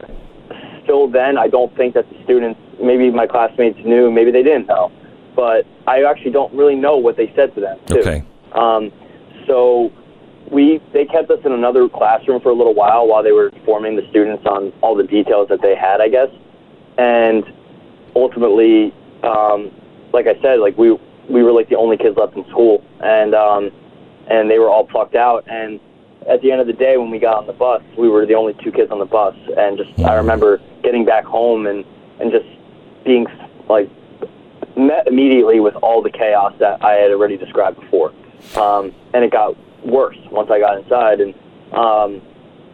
still, 0.83 1.07
then 1.07 1.37
I 1.37 1.47
don't 1.47 1.75
think 1.75 1.93
that 1.93 2.09
the 2.09 2.23
students, 2.23 2.59
maybe 2.81 3.09
my 3.09 3.27
classmates 3.27 3.79
knew, 3.85 4.11
maybe 4.11 4.31
they 4.31 4.43
didn't 4.43 4.67
know, 4.67 4.91
but 5.35 5.65
I 5.87 6.03
actually 6.03 6.31
don't 6.31 6.53
really 6.53 6.75
know 6.75 6.97
what 6.97 7.17
they 7.17 7.31
said 7.35 7.53
to 7.55 7.61
them. 7.61 7.79
Too. 7.87 7.99
Okay. 7.99 8.23
Um, 8.53 8.91
so 9.47 9.91
we 10.51 10.81
they 10.93 11.05
kept 11.05 11.31
us 11.31 11.39
in 11.45 11.51
another 11.51 11.87
classroom 11.87 12.41
for 12.41 12.49
a 12.49 12.53
little 12.53 12.73
while 12.73 13.07
while 13.07 13.23
they 13.23 13.31
were 13.31 13.47
informing 13.49 13.95
the 13.95 14.07
students 14.09 14.45
on 14.45 14.73
all 14.81 14.95
the 14.95 15.03
details 15.03 15.47
that 15.49 15.61
they 15.61 15.75
had, 15.75 16.01
I 16.01 16.09
guess, 16.09 16.29
and 16.97 17.43
ultimately, 18.15 18.93
um, 19.23 19.71
like 20.13 20.27
I 20.27 20.39
said, 20.41 20.59
like 20.59 20.77
we 20.77 20.97
we 21.29 21.43
were 21.43 21.51
like 21.51 21.69
the 21.69 21.77
only 21.77 21.97
kids 21.97 22.17
left 22.17 22.35
in 22.35 22.43
school, 22.49 22.83
and 23.01 23.33
um, 23.33 23.71
and 24.29 24.49
they 24.49 24.59
were 24.59 24.69
all 24.69 24.85
plucked 24.85 25.15
out. 25.15 25.45
And 25.47 25.79
at 26.27 26.41
the 26.41 26.51
end 26.51 26.61
of 26.61 26.67
the 26.67 26.73
day, 26.73 26.97
when 26.97 27.09
we 27.09 27.19
got 27.19 27.37
on 27.37 27.47
the 27.47 27.53
bus, 27.53 27.81
we 27.97 28.07
were 28.07 28.25
the 28.25 28.35
only 28.35 28.53
two 28.63 28.71
kids 28.71 28.91
on 28.91 28.99
the 28.99 29.05
bus, 29.05 29.35
and 29.57 29.77
just 29.77 29.99
I 30.01 30.15
remember 30.15 30.61
getting 30.83 31.05
back 31.05 31.25
home 31.25 31.67
and 31.67 31.83
and 32.19 32.31
just 32.31 32.45
being 33.03 33.25
like 33.67 33.89
met 34.77 35.07
immediately 35.07 35.59
with 35.59 35.75
all 35.75 36.01
the 36.01 36.11
chaos 36.11 36.53
that 36.59 36.83
I 36.83 36.93
had 36.93 37.11
already 37.11 37.37
described 37.37 37.79
before, 37.79 38.13
um, 38.55 38.93
and 39.13 39.23
it 39.23 39.31
got 39.31 39.55
worse 39.85 40.17
once 40.31 40.51
I 40.51 40.59
got 40.59 40.77
inside, 40.77 41.21
and 41.21 41.33
um, 41.73 42.21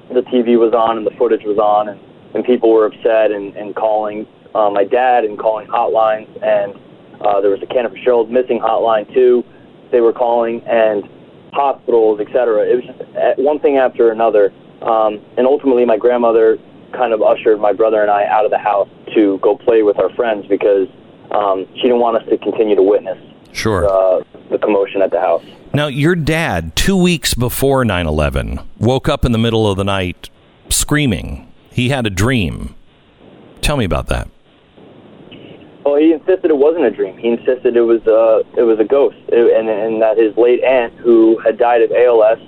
the 0.10 0.22
TV 0.22 0.58
was 0.60 0.74
on 0.74 0.98
and 0.98 1.08
the 1.08 1.12
footage 1.12 1.44
was 1.44 1.58
on, 1.58 1.90
and, 1.90 2.00
and 2.34 2.44
people 2.44 2.72
were 2.72 2.86
upset 2.86 3.32
and, 3.32 3.56
and 3.56 3.76
calling 3.76 4.28
uh, 4.56 4.70
my 4.70 4.84
dad 4.84 5.24
and 5.24 5.40
calling 5.40 5.68
hotlines, 5.68 6.28
and 6.44 6.78
uh, 7.22 7.40
there 7.40 7.52
was 7.52 7.62
a 7.62 7.66
Cantor 7.66 7.90
Fitzgerald 7.90 8.30
missing 8.30 8.60
hotline 8.60 9.12
too. 9.14 9.44
They 9.92 10.02
were 10.02 10.14
calling 10.14 10.62
and 10.64 11.10
hospitals, 11.54 12.20
etc. 12.20 12.66
It 12.68 12.76
was 12.76 12.86
just 12.86 13.02
uh, 13.16 13.34
one 13.38 13.60
thing 13.60 13.78
after 13.78 14.12
another, 14.12 14.54
um, 14.82 15.20
and 15.38 15.48
ultimately 15.48 15.86
my 15.86 15.98
grandmother 15.98 16.58
kind 16.94 17.14
of 17.14 17.22
ushered 17.22 17.60
my 17.60 17.74
brother 17.74 18.02
and 18.02 18.10
I 18.10 18.26
out 18.26 18.46
of 18.46 18.52
the 18.52 18.58
house 18.58 18.90
to 19.14 19.38
go 19.40 19.58
play 19.58 19.84
with 19.84 20.00
our 20.00 20.10
friends 20.16 20.48
because 20.48 20.88
um, 21.32 21.68
she 21.76 21.82
didn't 21.84 22.00
want 22.00 22.18
us 22.18 22.30
to 22.30 22.38
continue 22.38 22.76
to 22.76 22.84
witness 22.84 23.18
Sure. 23.52 23.86
uh, 23.86 24.24
the 24.50 24.58
commotion 24.58 25.02
at 25.02 25.12
the 25.12 25.20
house. 25.20 25.44
Now, 25.74 25.88
your 25.88 26.16
dad, 26.16 26.76
two 26.76 26.96
weeks 26.96 27.34
before 27.34 27.84
9 27.84 28.08
11, 28.08 28.60
woke 28.78 29.10
up 29.10 29.26
in 29.26 29.32
the 29.32 29.38
middle 29.38 29.70
of 29.70 29.78
the 29.78 29.84
night 29.84 30.30
screaming. 30.70 31.52
He 31.72 31.90
had 31.90 32.08
a 32.08 32.10
dream. 32.10 32.76
Tell 33.62 33.78
me 33.78 33.86
about 33.86 34.08
that. 34.08 34.30
Well, 35.88 35.96
he 35.96 36.12
insisted 36.12 36.52
it 36.52 36.58
wasn't 36.58 36.84
a 36.84 36.92
dream. 36.92 37.18
He 37.18 37.30
insisted 37.30 37.78
it 37.78 37.82
was 37.82 38.06
uh, 38.06 38.44
it 38.60 38.64
was 38.64 38.78
a 38.78 38.84
ghost, 38.84 39.16
It- 39.30 39.58
and 39.58 39.70
and 39.70 40.02
that 40.02 40.18
his 40.18 40.36
late 40.36 40.62
aunt, 40.62 40.92
who 40.96 41.40
had 41.40 41.58
died 41.58 41.82
of 41.82 41.94
ALS 41.94 42.40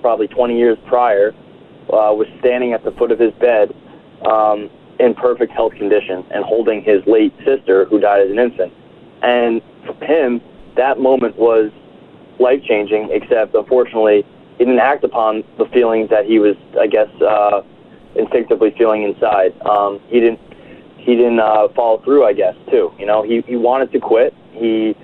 probably 0.00 0.28
20 0.28 0.56
years 0.56 0.78
prior, 0.86 1.34
uh, 1.92 2.14
was 2.14 2.28
standing 2.38 2.74
at 2.74 2.84
the 2.84 2.92
foot 2.92 3.10
of 3.10 3.18
his 3.18 3.32
bed 3.40 3.74
um, 4.24 4.70
in 5.00 5.12
perfect 5.12 5.50
health 5.50 5.74
condition 5.74 6.24
and 6.30 6.44
holding 6.44 6.80
his 6.84 7.04
late 7.08 7.34
sister, 7.44 7.84
who 7.86 7.98
died 7.98 8.20
as 8.24 8.30
an 8.30 8.38
infant. 8.38 8.72
And 9.22 9.60
for 9.84 9.94
him, 10.04 10.40
that 10.76 11.00
moment 11.00 11.36
was 11.36 11.72
life 12.38 12.62
changing. 12.62 13.08
Except, 13.10 13.56
unfortunately, 13.56 14.24
he 14.56 14.64
didn't 14.64 14.78
act 14.78 15.02
upon 15.02 15.42
the 15.58 15.66
feelings 15.66 16.10
that 16.10 16.26
he 16.26 16.38
was, 16.38 16.54
I 16.78 16.86
guess, 16.86 17.10
uh, 17.22 17.62
instinctively 18.14 18.70
feeling 18.78 19.02
inside. 19.02 19.60
Um, 19.62 19.98
he 20.06 20.20
didn't 20.20 20.38
he 20.98 21.16
didn't 21.16 21.40
uh, 21.40 21.68
follow 21.74 21.98
through, 22.02 22.24
I 22.24 22.32
guess, 22.32 22.54
too. 22.70 22.92
You 22.98 23.06
know, 23.06 23.22
he, 23.22 23.42
he 23.42 23.56
wanted 23.56 23.92
to 23.92 24.00
quit. 24.00 24.34
He 24.52 24.96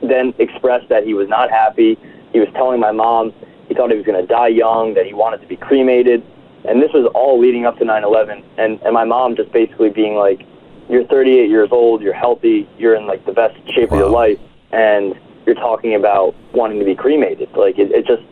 then 0.00 0.34
expressed 0.38 0.88
that 0.88 1.04
he 1.04 1.14
was 1.14 1.28
not 1.28 1.50
happy. 1.50 1.98
He 2.32 2.40
was 2.40 2.48
telling 2.54 2.80
my 2.80 2.92
mom 2.92 3.32
he 3.68 3.74
thought 3.74 3.90
he 3.90 3.96
was 3.96 4.04
going 4.04 4.20
to 4.20 4.26
die 4.26 4.48
young, 4.48 4.94
that 4.94 5.06
he 5.06 5.14
wanted 5.14 5.40
to 5.40 5.46
be 5.46 5.56
cremated. 5.56 6.22
And 6.64 6.82
this 6.82 6.92
was 6.92 7.10
all 7.14 7.40
leading 7.40 7.64
up 7.66 7.78
to 7.78 7.84
9 7.84 8.04
11. 8.04 8.44
And, 8.58 8.80
and 8.82 8.94
my 8.94 9.04
mom 9.04 9.36
just 9.36 9.50
basically 9.52 9.90
being 9.90 10.14
like, 10.14 10.46
You're 10.88 11.06
38 11.06 11.48
years 11.48 11.70
old, 11.72 12.02
you're 12.02 12.12
healthy, 12.12 12.68
you're 12.78 12.94
in 12.94 13.06
like 13.06 13.24
the 13.24 13.32
best 13.32 13.56
shape 13.72 13.90
of 13.92 13.98
your 13.98 14.10
life, 14.10 14.38
and 14.72 15.18
you're 15.46 15.54
talking 15.54 15.94
about 15.94 16.34
wanting 16.52 16.78
to 16.78 16.84
be 16.84 16.94
cremated. 16.94 17.50
Like, 17.56 17.78
it, 17.78 17.90
it 17.90 18.06
just, 18.06 18.22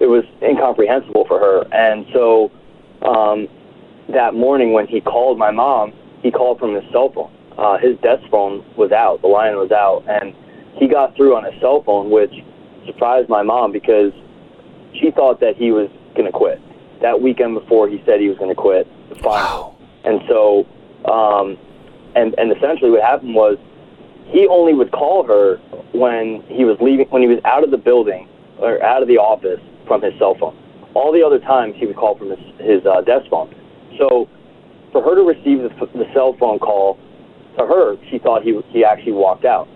it 0.00 0.06
was 0.06 0.24
incomprehensible 0.42 1.26
for 1.26 1.38
her. 1.38 1.66
And 1.72 2.06
so 2.12 2.50
um, 3.02 3.48
that 4.08 4.34
morning 4.34 4.72
when 4.72 4.86
he 4.86 5.00
called 5.00 5.38
my 5.38 5.50
mom, 5.50 5.92
he 6.26 6.32
called 6.32 6.58
from 6.58 6.74
his 6.74 6.84
cell 6.90 7.10
phone. 7.14 7.30
Uh, 7.56 7.78
his 7.78 7.96
desk 8.02 8.22
phone 8.30 8.66
was 8.76 8.90
out, 8.90 9.22
the 9.22 9.28
line 9.28 9.54
was 9.54 9.70
out, 9.70 10.02
and 10.08 10.34
he 10.74 10.88
got 10.88 11.14
through 11.16 11.36
on 11.36 11.44
his 11.44 11.54
cell 11.60 11.82
phone, 11.86 12.10
which 12.10 12.34
surprised 12.84 13.28
my 13.28 13.42
mom 13.42 13.72
because 13.72 14.12
she 15.00 15.10
thought 15.12 15.40
that 15.40 15.56
he 15.56 15.70
was 15.70 15.88
going 16.14 16.26
to 16.26 16.32
quit. 16.32 16.60
That 17.00 17.22
weekend 17.22 17.54
before 17.54 17.88
he 17.88 18.02
said 18.04 18.20
he 18.20 18.28
was 18.28 18.36
going 18.38 18.50
to 18.50 18.60
quit, 18.60 18.88
finally. 19.22 19.72
And 20.04 20.20
so, 20.28 20.66
um, 21.06 21.56
and 22.14 22.34
and 22.38 22.50
essentially 22.50 22.90
what 22.90 23.02
happened 23.02 23.34
was 23.34 23.56
he 24.26 24.46
only 24.48 24.74
would 24.74 24.90
call 24.90 25.24
her 25.26 25.56
when 25.92 26.42
he 26.48 26.64
was 26.64 26.76
leaving, 26.80 27.06
when 27.08 27.22
he 27.22 27.28
was 27.28 27.38
out 27.44 27.62
of 27.62 27.70
the 27.70 27.78
building 27.78 28.28
or 28.58 28.82
out 28.82 29.00
of 29.00 29.08
the 29.08 29.16
office 29.16 29.60
from 29.86 30.02
his 30.02 30.12
cell 30.18 30.34
phone. 30.34 30.56
All 30.94 31.12
the 31.12 31.22
other 31.22 31.38
times 31.38 31.74
he 31.76 31.86
would 31.86 31.96
call 31.96 32.18
from 32.18 32.30
his 32.30 32.40
his 32.58 32.84
uh, 32.84 33.02
desk 33.02 33.30
phone. 33.30 33.54
So 33.98 34.28
for 34.96 35.02
her 35.02 35.14
to 35.14 35.22
receive 35.22 35.60
the, 35.60 35.68
the 35.92 36.10
cell 36.14 36.34
phone 36.40 36.58
call, 36.58 36.98
to 37.58 37.66
her, 37.66 37.96
she 38.10 38.18
thought 38.18 38.42
he 38.42 38.58
he 38.70 38.82
actually 38.82 39.12
walked 39.12 39.44
out. 39.44 39.68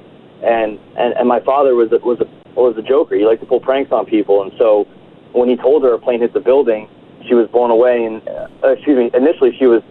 And 0.43 0.79
and, 0.97 1.13
and 1.15 1.29
my 1.29 1.41
father 1.41 1.75
was 1.75 1.93
a, 1.93 1.99
was 1.99 2.21
a 2.21 2.59
was 2.59 2.77
a 2.79 2.83
joker. 2.83 3.17
He 3.17 3.25
liked 3.27 3.43
to 3.43 3.47
pull 3.47 3.61
pranks 3.61 3.93
on 3.93 4.07
people, 4.07 4.43
and 4.43 4.53
so 4.57 4.87
when 5.33 5.51
he 5.51 5.57
told 5.57 5.83
her 5.83 5.93
a 5.93 5.99
plane 5.99 6.21
hit 6.21 6.33
the 6.33 6.41
building, 6.41 6.89
she 7.29 7.35
was 7.35 7.49
blown 7.49 7.71
away. 7.71 8.05
And 8.05 8.27
uh, 8.27 8.69
excuse 8.69 8.97
me, 8.97 9.11
initially 9.13 9.55
she 9.59 9.67
was 9.67 9.83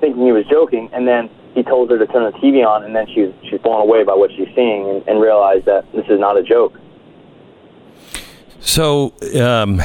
thinking 0.00 0.24
he 0.24 0.30
was 0.30 0.46
joking, 0.46 0.88
and 0.92 1.06
then 1.06 1.28
he 1.54 1.64
told 1.64 1.90
her 1.90 1.98
to 1.98 2.06
turn 2.06 2.30
the 2.30 2.38
TV 2.38 2.64
on, 2.64 2.84
and 2.84 2.94
then 2.94 3.08
she's 3.08 3.32
she's 3.50 3.60
blown 3.60 3.80
away 3.80 4.04
by 4.04 4.14
what 4.14 4.30
she's 4.30 4.48
seeing 4.54 4.88
and, 4.88 5.08
and 5.08 5.20
realized 5.20 5.66
that 5.66 5.90
this 5.92 6.06
is 6.08 6.20
not 6.20 6.36
a 6.36 6.44
joke. 6.44 6.78
So, 8.60 9.14
um, 9.40 9.82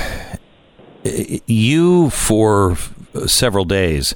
you 1.04 2.12
for 2.12 2.78
several 3.26 3.66
days, 3.66 4.14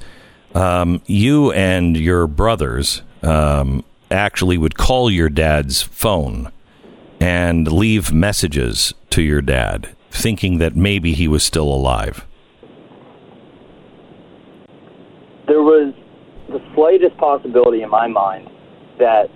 um, 0.55 1.01
you 1.05 1.51
and 1.51 1.97
your 1.97 2.27
brothers 2.27 3.01
um, 3.23 3.83
actually 4.11 4.57
would 4.57 4.77
call 4.77 5.11
your 5.11 5.29
dad's 5.29 5.81
phone 5.81 6.51
and 7.19 7.71
leave 7.71 8.11
messages 8.11 8.93
to 9.09 9.21
your 9.21 9.41
dad, 9.41 9.89
thinking 10.09 10.57
that 10.57 10.75
maybe 10.75 11.13
he 11.13 11.27
was 11.27 11.43
still 11.43 11.67
alive. 11.67 12.25
there 15.49 15.63
was 15.63 15.93
the 16.47 16.61
slightest 16.75 17.17
possibility 17.17 17.81
in 17.81 17.89
my 17.89 18.07
mind 18.07 18.47
that 18.99 19.29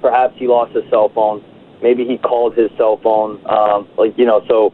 perhaps 0.00 0.34
he 0.38 0.48
lost 0.48 0.74
his 0.74 0.82
cell 0.90 1.10
phone. 1.14 1.44
Maybe 1.82 2.04
he 2.04 2.16
called 2.16 2.56
his 2.56 2.70
cell 2.76 2.98
phone. 3.02 3.44
Um, 3.46 3.86
like 3.96 4.16
you 4.16 4.24
know, 4.24 4.42
so 4.48 4.72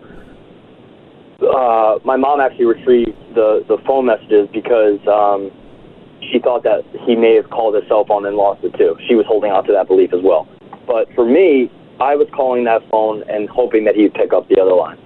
uh, 1.44 1.98
my 2.04 2.16
mom 2.16 2.40
actually 2.40 2.66
retrieved 2.66 3.18
the 3.35 3.64
the 3.68 3.76
phone 3.87 4.07
messages 4.07 4.48
because 4.52 5.00
um, 5.09 5.50
she 6.31 6.39
thought 6.39 6.63
that 6.65 6.85
he 7.07 7.17
may 7.17 7.35
have 7.35 7.51
called 7.51 7.75
his 7.75 7.87
cell 7.89 8.05
phone 8.05 8.27
and 8.27 8.37
lost 8.37 8.65
it 8.65 8.75
too. 8.75 8.97
She 9.07 9.15
was 9.15 9.27
holding 9.27 9.53
on 9.53 9.65
to 9.65 9.73
that 9.73 9.89
belief 9.89 10.13
as 10.13 10.23
well. 10.23 10.49
But 10.87 11.13
for 11.15 11.25
me, 11.25 11.71
I 12.01 12.17
was 12.17 12.29
calling 12.33 12.65
that 12.65 12.83
phone 12.91 13.23
and 13.29 13.49
hoping 13.49 13.85
that 13.85 13.95
he'd 13.95 14.15
pick 14.15 14.33
up 14.33 14.49
the 14.49 14.61
other 14.61 14.75
line. 14.75 14.99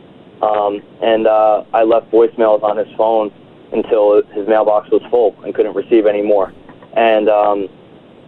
Um, 0.42 0.82
and 1.02 1.26
uh, 1.26 1.64
I 1.74 1.82
left 1.82 2.10
voicemails 2.10 2.62
on 2.62 2.76
his 2.76 2.88
phone 2.96 3.32
until 3.72 4.22
his 4.32 4.48
mailbox 4.48 4.90
was 4.90 5.02
full 5.10 5.36
and 5.44 5.54
couldn't 5.54 5.74
receive 5.74 6.06
any 6.06 6.22
more. 6.22 6.52
And 6.94 7.28
um, 7.28 7.68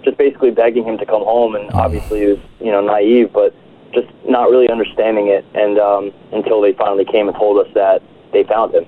just 0.05 0.19
basically 0.19 0.51
begging 0.51 0.85
him 0.85 0.99
to 0.99 1.07
come 1.07 1.23
home. 1.23 1.55
And 1.55 1.71
obviously, 1.73 2.21
he 2.21 2.27
was 2.27 2.39
you 2.61 2.71
know 2.71 2.81
naive, 2.81 3.33
but 3.33 3.55
just 3.93 4.09
not 4.29 4.51
really 4.51 4.69
understanding 4.69 5.29
it. 5.29 5.45
And 5.55 5.79
um, 5.79 6.13
until 6.33 6.61
they 6.61 6.73
finally 6.75 7.05
came 7.05 7.29
and 7.29 7.37
told 7.37 7.65
us 7.65 7.73
that 7.75 8.03
they 8.33 8.45
found 8.45 8.75
him. 8.75 8.87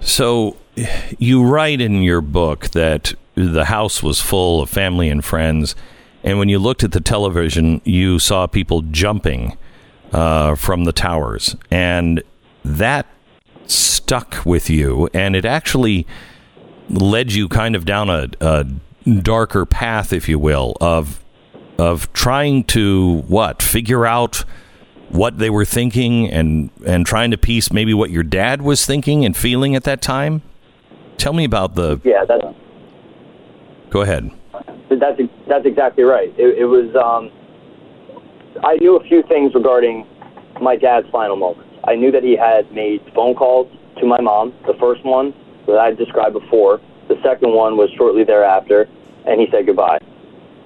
So, 0.00 0.56
you 1.18 1.44
write 1.44 1.80
in 1.80 2.02
your 2.02 2.20
book 2.20 2.68
that 2.70 3.14
the 3.34 3.66
house 3.66 4.02
was 4.02 4.20
full 4.20 4.62
of 4.62 4.70
family 4.70 5.08
and 5.08 5.24
friends, 5.24 5.74
and 6.22 6.38
when 6.38 6.48
you 6.48 6.58
looked 6.58 6.82
at 6.82 6.92
the 6.92 7.00
television, 7.00 7.80
you 7.84 8.18
saw 8.18 8.46
people 8.46 8.82
jumping 8.82 9.56
uh, 10.12 10.54
from 10.54 10.84
the 10.84 10.92
towers, 10.92 11.56
and 11.70 12.22
that 12.64 13.06
stuck 13.66 14.44
with 14.44 14.68
you, 14.68 15.08
and 15.12 15.36
it 15.36 15.44
actually 15.44 16.06
led 16.90 17.32
you 17.32 17.48
kind 17.48 17.76
of 17.76 17.84
down 17.84 18.08
a, 18.08 18.28
a 18.40 18.64
darker 19.22 19.66
path, 19.66 20.12
if 20.12 20.28
you 20.28 20.38
will, 20.38 20.76
of 20.80 21.22
of 21.78 22.12
trying 22.12 22.64
to 22.64 23.18
what 23.28 23.62
figure 23.62 24.04
out 24.04 24.44
what 25.10 25.38
they 25.38 25.48
were 25.48 25.64
thinking 25.64 26.28
and 26.28 26.70
and 26.84 27.06
trying 27.06 27.30
to 27.30 27.38
piece 27.38 27.72
maybe 27.72 27.94
what 27.94 28.10
your 28.10 28.22
dad 28.22 28.62
was 28.62 28.84
thinking 28.84 29.24
and 29.24 29.36
feeling 29.36 29.76
at 29.76 29.84
that 29.84 30.02
time. 30.02 30.42
Tell 31.18 31.32
me 31.32 31.44
about 31.44 31.74
the. 31.74 32.00
Yeah, 32.04 32.24
that's 32.24 32.44
Go 33.90 34.02
ahead. 34.02 34.30
That's 34.88 35.20
that's 35.46 35.66
exactly 35.66 36.04
right. 36.04 36.32
It, 36.38 36.58
it 36.58 36.64
was. 36.64 36.94
Um, 36.96 37.30
I 38.64 38.76
knew 38.76 38.96
a 38.96 39.04
few 39.04 39.22
things 39.24 39.54
regarding 39.54 40.06
my 40.60 40.76
dad's 40.76 41.08
final 41.10 41.36
moments. 41.36 41.70
I 41.84 41.94
knew 41.94 42.10
that 42.12 42.22
he 42.22 42.36
had 42.36 42.70
made 42.72 43.02
phone 43.14 43.34
calls 43.34 43.70
to 43.98 44.06
my 44.06 44.20
mom. 44.20 44.54
The 44.66 44.74
first 44.74 45.04
one 45.04 45.34
that 45.66 45.78
I 45.78 45.92
described 45.92 46.34
before. 46.34 46.80
The 47.08 47.20
second 47.22 47.52
one 47.52 47.76
was 47.76 47.90
shortly 47.96 48.24
thereafter, 48.24 48.88
and 49.26 49.40
he 49.40 49.48
said 49.50 49.66
goodbye. 49.66 49.98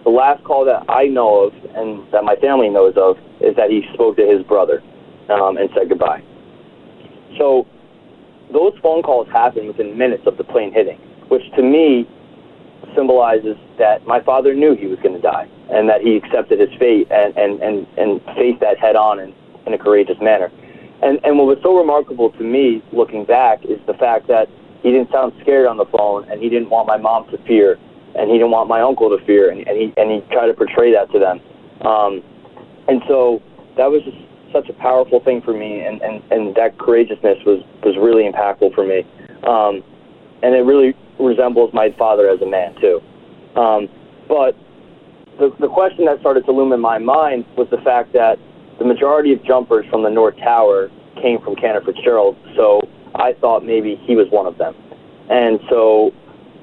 The 0.04 0.10
last 0.10 0.42
call 0.44 0.64
that 0.64 0.84
I 0.88 1.06
know 1.06 1.44
of 1.44 1.54
and 1.76 2.10
that 2.12 2.24
my 2.24 2.36
family 2.36 2.68
knows 2.68 2.94
of 2.96 3.16
is 3.40 3.54
that 3.56 3.70
he 3.70 3.86
spoke 3.94 4.16
to 4.16 4.26
his 4.26 4.42
brother 4.44 4.82
um, 5.28 5.56
and 5.56 5.70
said 5.74 5.88
goodbye. 5.88 6.22
So 7.38 7.66
those 8.52 8.74
phone 8.82 9.02
calls 9.02 9.28
happened 9.28 9.68
within 9.68 9.96
minutes 9.96 10.26
of 10.26 10.36
the 10.36 10.44
plane 10.44 10.72
hitting, 10.72 10.98
which 11.28 11.42
to 11.56 11.62
me 11.62 12.08
symbolizes 12.94 13.56
that 13.78 14.06
my 14.06 14.20
father 14.20 14.54
knew 14.54 14.74
he 14.74 14.86
was 14.86 14.98
going 15.00 15.14
to 15.14 15.20
die 15.20 15.48
and 15.70 15.88
that 15.88 16.00
he 16.02 16.16
accepted 16.16 16.60
his 16.60 16.68
fate 16.78 17.08
and, 17.10 17.36
and, 17.36 17.62
and, 17.62 17.86
and 17.96 18.20
faced 18.36 18.60
that 18.60 18.78
head 18.78 18.96
on 18.96 19.18
in, 19.18 19.34
in 19.66 19.72
a 19.72 19.78
courageous 19.78 20.20
manner. 20.20 20.50
And 21.02 21.18
and 21.24 21.36
what 21.36 21.48
was 21.48 21.58
so 21.62 21.76
remarkable 21.76 22.30
to 22.30 22.44
me, 22.44 22.80
looking 22.92 23.24
back, 23.24 23.64
is 23.64 23.80
the 23.86 23.94
fact 23.94 24.28
that 24.28 24.48
he 24.82 24.92
didn't 24.92 25.10
sound 25.10 25.32
scared 25.40 25.66
on 25.66 25.76
the 25.76 25.86
phone, 25.86 26.30
and 26.30 26.40
he 26.40 26.48
didn't 26.48 26.70
want 26.70 26.86
my 26.86 26.96
mom 26.96 27.28
to 27.30 27.38
fear, 27.42 27.76
and 28.14 28.30
he 28.30 28.38
didn't 28.38 28.52
want 28.52 28.68
my 28.68 28.80
uncle 28.80 29.10
to 29.10 29.24
fear, 29.26 29.50
and, 29.50 29.66
and 29.66 29.76
he 29.76 29.92
and 29.96 30.10
he 30.12 30.20
tried 30.30 30.46
to 30.46 30.54
portray 30.54 30.92
that 30.92 31.10
to 31.10 31.18
them. 31.18 31.40
Um, 31.84 32.22
and 32.86 33.02
so 33.08 33.42
that 33.76 33.90
was 33.90 34.02
just 34.04 34.16
such 34.52 34.68
a 34.68 34.72
powerful 34.74 35.20
thing 35.20 35.40
for 35.42 35.52
me, 35.52 35.80
and, 35.80 36.00
and, 36.02 36.22
and 36.30 36.54
that 36.54 36.78
courageousness 36.78 37.38
was, 37.44 37.62
was 37.82 37.96
really 37.96 38.30
impactful 38.30 38.74
for 38.74 38.86
me. 38.86 39.04
Um, 39.42 39.82
and 40.42 40.54
it 40.54 40.64
really 40.64 40.94
resembles 41.18 41.72
my 41.72 41.94
father 41.98 42.28
as 42.28 42.40
a 42.40 42.46
man, 42.46 42.74
too. 42.80 43.00
Um, 43.56 43.88
but 44.28 44.56
the, 45.38 45.54
the 45.60 45.68
question 45.68 46.04
that 46.06 46.20
started 46.20 46.44
to 46.46 46.52
loom 46.52 46.72
in 46.72 46.80
my 46.80 46.98
mind 46.98 47.44
was 47.56 47.68
the 47.70 47.78
fact 47.78 48.12
that 48.12 48.38
the 48.78 48.84
majority 48.84 49.32
of 49.32 49.42
jumpers 49.44 49.86
from 49.90 50.02
the 50.02 50.10
North 50.10 50.36
Tower 50.38 50.90
came 51.20 51.40
from 51.40 51.54
Cantor 51.56 51.82
Fitzgerald, 51.84 52.36
so 52.56 52.80
I 53.14 53.34
thought 53.34 53.64
maybe 53.64 53.96
he 54.06 54.16
was 54.16 54.28
one 54.30 54.46
of 54.46 54.58
them. 54.58 54.74
And 55.30 55.60
so 55.68 56.12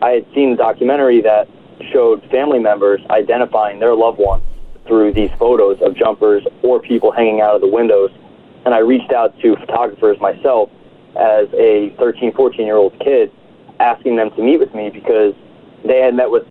I 0.01 0.11
had 0.11 0.25
seen 0.33 0.51
the 0.51 0.57
documentary 0.57 1.21
that 1.21 1.47
showed 1.93 2.21
family 2.29 2.59
members 2.59 3.01
identifying 3.09 3.79
their 3.79 3.95
loved 3.95 4.19
ones 4.19 4.43
through 4.89 5.13
these 5.13 5.29
photos 5.37 5.77
of 5.81 5.95
jumpers 5.95 6.43
or 6.63 6.81
people 6.81 7.11
hanging 7.11 7.39
out 7.39 7.55
of 7.55 7.61
the 7.61 7.67
windows. 7.67 8.09
And 8.65 8.73
I 8.73 8.79
reached 8.79 9.13
out 9.13 9.39
to 9.39 9.55
photographers 9.55 10.19
myself 10.19 10.69
as 11.15 11.47
a 11.53 11.95
13, 11.97 12.33
14 12.33 12.65
year 12.65 12.75
old 12.75 12.97
kid, 12.99 13.31
asking 13.79 14.17
them 14.17 14.31
to 14.31 14.43
meet 14.43 14.59
with 14.59 14.73
me 14.73 14.89
because 14.89 15.33
they 15.85 15.99
had 15.99 16.15
met 16.15 16.29
with 16.29 16.43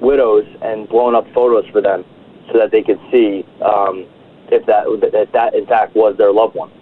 widows 0.00 0.46
and 0.62 0.88
blown 0.88 1.14
up 1.14 1.30
photos 1.32 1.64
for 1.70 1.80
them 1.80 2.04
so 2.50 2.58
that 2.58 2.72
they 2.72 2.82
could 2.82 2.98
see 3.12 3.44
um, 3.62 4.06
if 4.50 4.66
that 4.66 4.84
if 4.88 5.32
that 5.32 5.54
in 5.54 5.66
fact 5.66 5.94
was 5.94 6.16
their 6.16 6.32
loved 6.32 6.56
one. 6.56 6.72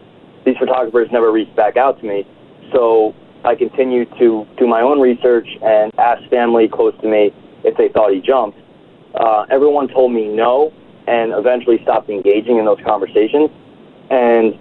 These 0.46 0.56
photographers 0.56 1.08
never 1.12 1.30
reached 1.30 1.54
back 1.54 1.76
out 1.76 2.00
to 2.00 2.06
me, 2.06 2.26
so 2.72 3.14
I 3.44 3.54
continued 3.54 4.08
to 4.18 4.46
do 4.56 4.66
my 4.66 4.80
own 4.80 5.00
research 5.00 5.46
and 5.62 5.92
ask 5.98 6.22
family 6.30 6.68
close 6.68 6.94
to 7.00 7.08
me 7.08 7.32
if 7.64 7.76
they 7.76 7.88
thought 7.88 8.12
he 8.12 8.20
jumped. 8.20 8.58
Uh, 9.14 9.46
everyone 9.50 9.88
told 9.88 10.12
me 10.12 10.26
no, 10.28 10.72
and 11.06 11.32
eventually 11.32 11.82
stopped 11.82 12.08
engaging 12.08 12.58
in 12.58 12.64
those 12.64 12.80
conversations. 12.84 13.50
And 14.10 14.58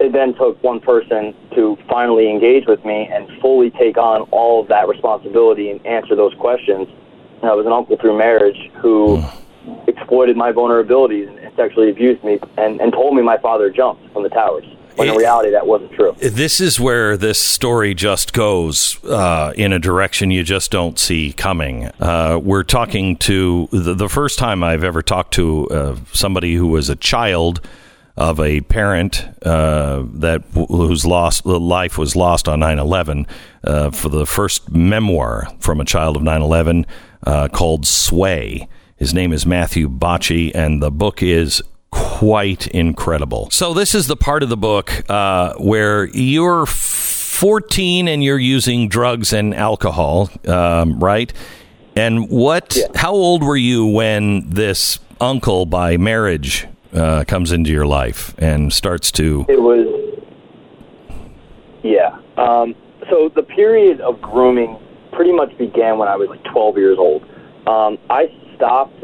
it 0.00 0.12
then 0.12 0.34
took 0.34 0.62
one 0.62 0.80
person 0.80 1.34
to 1.54 1.76
finally 1.88 2.30
engage 2.30 2.66
with 2.66 2.84
me 2.84 3.08
and 3.12 3.28
fully 3.40 3.70
take 3.70 3.98
on 3.98 4.22
all 4.30 4.62
of 4.62 4.68
that 4.68 4.88
responsibility 4.88 5.70
and 5.70 5.84
answer 5.86 6.16
those 6.16 6.34
questions. 6.34 6.88
And 7.42 7.50
I 7.50 7.54
was 7.54 7.66
an 7.66 7.72
uncle 7.72 7.96
through 7.98 8.16
marriage 8.16 8.70
who 8.80 9.22
exploited 9.86 10.36
my 10.36 10.52
vulnerabilities 10.52 11.28
and 11.28 11.54
sexually 11.54 11.90
abused 11.90 12.24
me 12.24 12.38
and, 12.56 12.80
and 12.80 12.92
told 12.92 13.14
me 13.14 13.22
my 13.22 13.36
father 13.38 13.70
jumped 13.70 14.10
from 14.12 14.22
the 14.22 14.30
towers 14.30 14.64
when 15.00 15.08
in 15.08 15.16
reality 15.16 15.50
that 15.50 15.66
wasn't 15.66 15.92
true. 15.92 16.14
This 16.18 16.60
is 16.60 16.78
where 16.78 17.16
this 17.16 17.38
story 17.40 17.94
just 17.94 18.32
goes 18.32 19.02
uh, 19.04 19.52
in 19.56 19.72
a 19.72 19.78
direction 19.78 20.30
you 20.30 20.42
just 20.42 20.70
don't 20.70 20.98
see 20.98 21.32
coming. 21.32 21.86
Uh, 22.00 22.38
we're 22.42 22.62
talking 22.62 23.16
to 23.18 23.68
the, 23.72 23.94
the, 23.94 24.08
first 24.08 24.38
time 24.38 24.62
I've 24.62 24.84
ever 24.84 25.02
talked 25.02 25.34
to 25.34 25.68
uh, 25.68 25.96
somebody 26.12 26.54
who 26.54 26.66
was 26.66 26.88
a 26.88 26.96
child 26.96 27.60
of 28.16 28.38
a 28.40 28.60
parent 28.62 29.24
uh, 29.46 30.02
that 30.14 30.42
whose 30.52 31.06
lost 31.06 31.46
life 31.46 31.96
was 31.96 32.16
lost 32.16 32.48
on 32.48 32.60
9/11 32.60 33.26
uh, 33.64 33.90
for 33.90 34.08
the 34.08 34.26
first 34.26 34.70
memoir 34.70 35.48
from 35.58 35.80
a 35.80 35.84
child 35.84 36.16
of 36.16 36.22
9/11 36.22 36.84
uh, 37.26 37.48
called 37.48 37.86
Sway. 37.86 38.68
His 38.96 39.14
name 39.14 39.32
is 39.32 39.46
Matthew 39.46 39.88
Bocci, 39.88 40.50
and 40.54 40.82
the 40.82 40.90
book 40.90 41.22
is 41.22 41.62
quite 41.90 42.66
incredible. 42.68 43.48
So, 43.50 43.74
this 43.74 43.94
is 43.94 44.06
the 44.06 44.16
part 44.16 44.42
of 44.42 44.48
the 44.48 44.56
book 44.56 45.08
uh, 45.10 45.54
where 45.54 46.04
you're 46.06 46.66
14 46.66 48.08
and 48.08 48.22
you're 48.22 48.38
using 48.38 48.88
drugs 48.88 49.32
and 49.32 49.54
alcohol, 49.54 50.30
um, 50.46 51.00
right? 51.00 51.32
And 51.96 52.28
what? 52.28 52.76
Yeah. 52.76 52.86
How 52.94 53.12
old 53.12 53.42
were 53.42 53.56
you 53.56 53.86
when 53.86 54.48
this 54.50 54.98
uncle 55.20 55.66
by 55.66 55.96
marriage 55.96 56.66
uh, 56.92 57.24
comes 57.26 57.52
into 57.52 57.70
your 57.70 57.86
life 57.86 58.34
and 58.38 58.72
starts 58.72 59.10
to? 59.12 59.46
It 59.48 59.60
was. 59.60 59.86
Yeah. 61.82 62.18
Um, 62.36 62.74
so 63.08 63.30
the 63.34 63.42
period 63.42 64.00
of 64.00 64.20
grooming 64.20 64.78
pretty 65.12 65.32
much 65.32 65.56
began 65.58 65.98
when 65.98 66.08
I 66.08 66.16
was 66.16 66.28
like 66.28 66.44
12 66.44 66.76
years 66.76 66.98
old. 66.98 67.22
Um, 67.66 67.98
I 68.08 68.26
stopped. 68.56 68.94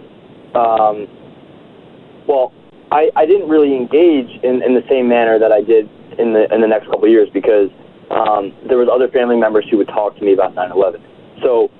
Um, 0.55 1.09
well, 2.27 2.53
I, 2.92 3.11
I 3.16 3.27
didn't 3.27 3.49
really 3.49 3.75
engage 3.75 4.31
in, 4.42 4.62
in 4.62 4.75
the 4.75 4.85
same 4.88 5.09
manner 5.09 5.38
that 5.38 5.53
I 5.53 5.62
did 5.62 5.88
in 6.18 6.33
the 6.33 6.53
in 6.55 6.61
the 6.61 6.68
next 6.68 6.87
couple 6.87 7.05
of 7.05 7.11
years 7.11 7.29
because 7.33 7.70
um, 8.11 8.55
there 8.68 8.79
was 8.79 8.88
other 8.88 9.09
family 9.09 9.37
members 9.37 9.66
who 9.70 9.77
would 9.79 9.88
talk 9.88 10.16
to 10.16 10.25
me 10.25 10.33
about 10.33 10.55
9/11. 10.55 11.03
So, 11.42 11.70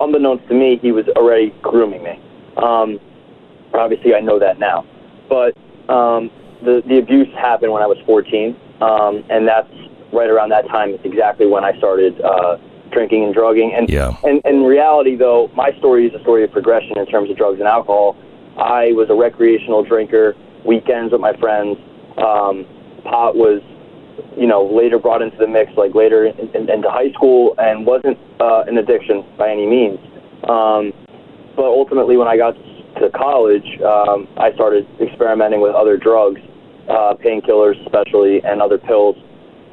unbeknownst 0.00 0.48
to 0.48 0.54
me, 0.54 0.78
he 0.80 0.92
was 0.92 1.06
already 1.16 1.54
grooming 1.62 2.02
me. 2.02 2.20
Um, 2.56 2.98
obviously, 3.74 4.14
I 4.14 4.20
know 4.20 4.38
that 4.38 4.58
now, 4.58 4.86
but 5.28 5.56
um, 5.92 6.30
the 6.64 6.82
the 6.86 6.98
abuse 6.98 7.28
happened 7.34 7.72
when 7.72 7.82
I 7.82 7.86
was 7.86 7.98
14, 8.06 8.56
um, 8.80 9.24
and 9.28 9.46
that's 9.46 9.70
right 10.12 10.30
around 10.30 10.48
that 10.50 10.66
time. 10.68 10.90
It's 10.90 11.04
exactly 11.04 11.46
when 11.46 11.64
I 11.64 11.76
started 11.76 12.20
uh, 12.22 12.56
drinking 12.90 13.24
and 13.24 13.34
drugging. 13.34 13.74
And 13.74 13.88
yeah. 13.90 14.16
and 14.24 14.40
in 14.46 14.62
reality, 14.62 15.14
though, 15.16 15.50
my 15.54 15.76
story 15.78 16.06
is 16.06 16.14
a 16.14 16.20
story 16.20 16.42
of 16.42 16.50
progression 16.52 16.96
in 16.96 17.06
terms 17.06 17.30
of 17.30 17.36
drugs 17.36 17.58
and 17.58 17.68
alcohol. 17.68 18.16
I 18.56 18.92
was 18.92 19.10
a 19.10 19.14
recreational 19.14 19.84
drinker 19.84 20.34
weekends 20.64 21.12
with 21.12 21.20
my 21.20 21.36
friends. 21.36 21.78
Um, 22.16 22.66
pot 23.04 23.36
was, 23.36 23.60
you 24.36 24.46
know, 24.46 24.64
later 24.64 24.98
brought 24.98 25.22
into 25.22 25.36
the 25.36 25.46
mix, 25.46 25.72
like 25.76 25.94
later 25.94 26.26
in, 26.26 26.48
in, 26.54 26.70
into 26.70 26.90
high 26.90 27.12
school, 27.12 27.54
and 27.58 27.86
wasn't 27.86 28.18
uh, 28.40 28.64
an 28.66 28.78
addiction 28.78 29.24
by 29.36 29.50
any 29.50 29.66
means. 29.66 29.98
Um, 30.48 30.92
but 31.56 31.66
ultimately, 31.66 32.16
when 32.16 32.28
I 32.28 32.36
got 32.36 32.54
to 33.00 33.10
college, 33.10 33.66
um, 33.82 34.28
I 34.36 34.52
started 34.54 34.86
experimenting 35.00 35.60
with 35.60 35.74
other 35.74 35.96
drugs, 35.96 36.40
uh, 36.88 37.14
painkillers 37.14 37.80
especially, 37.86 38.42
and 38.44 38.62
other 38.62 38.78
pills. 38.78 39.16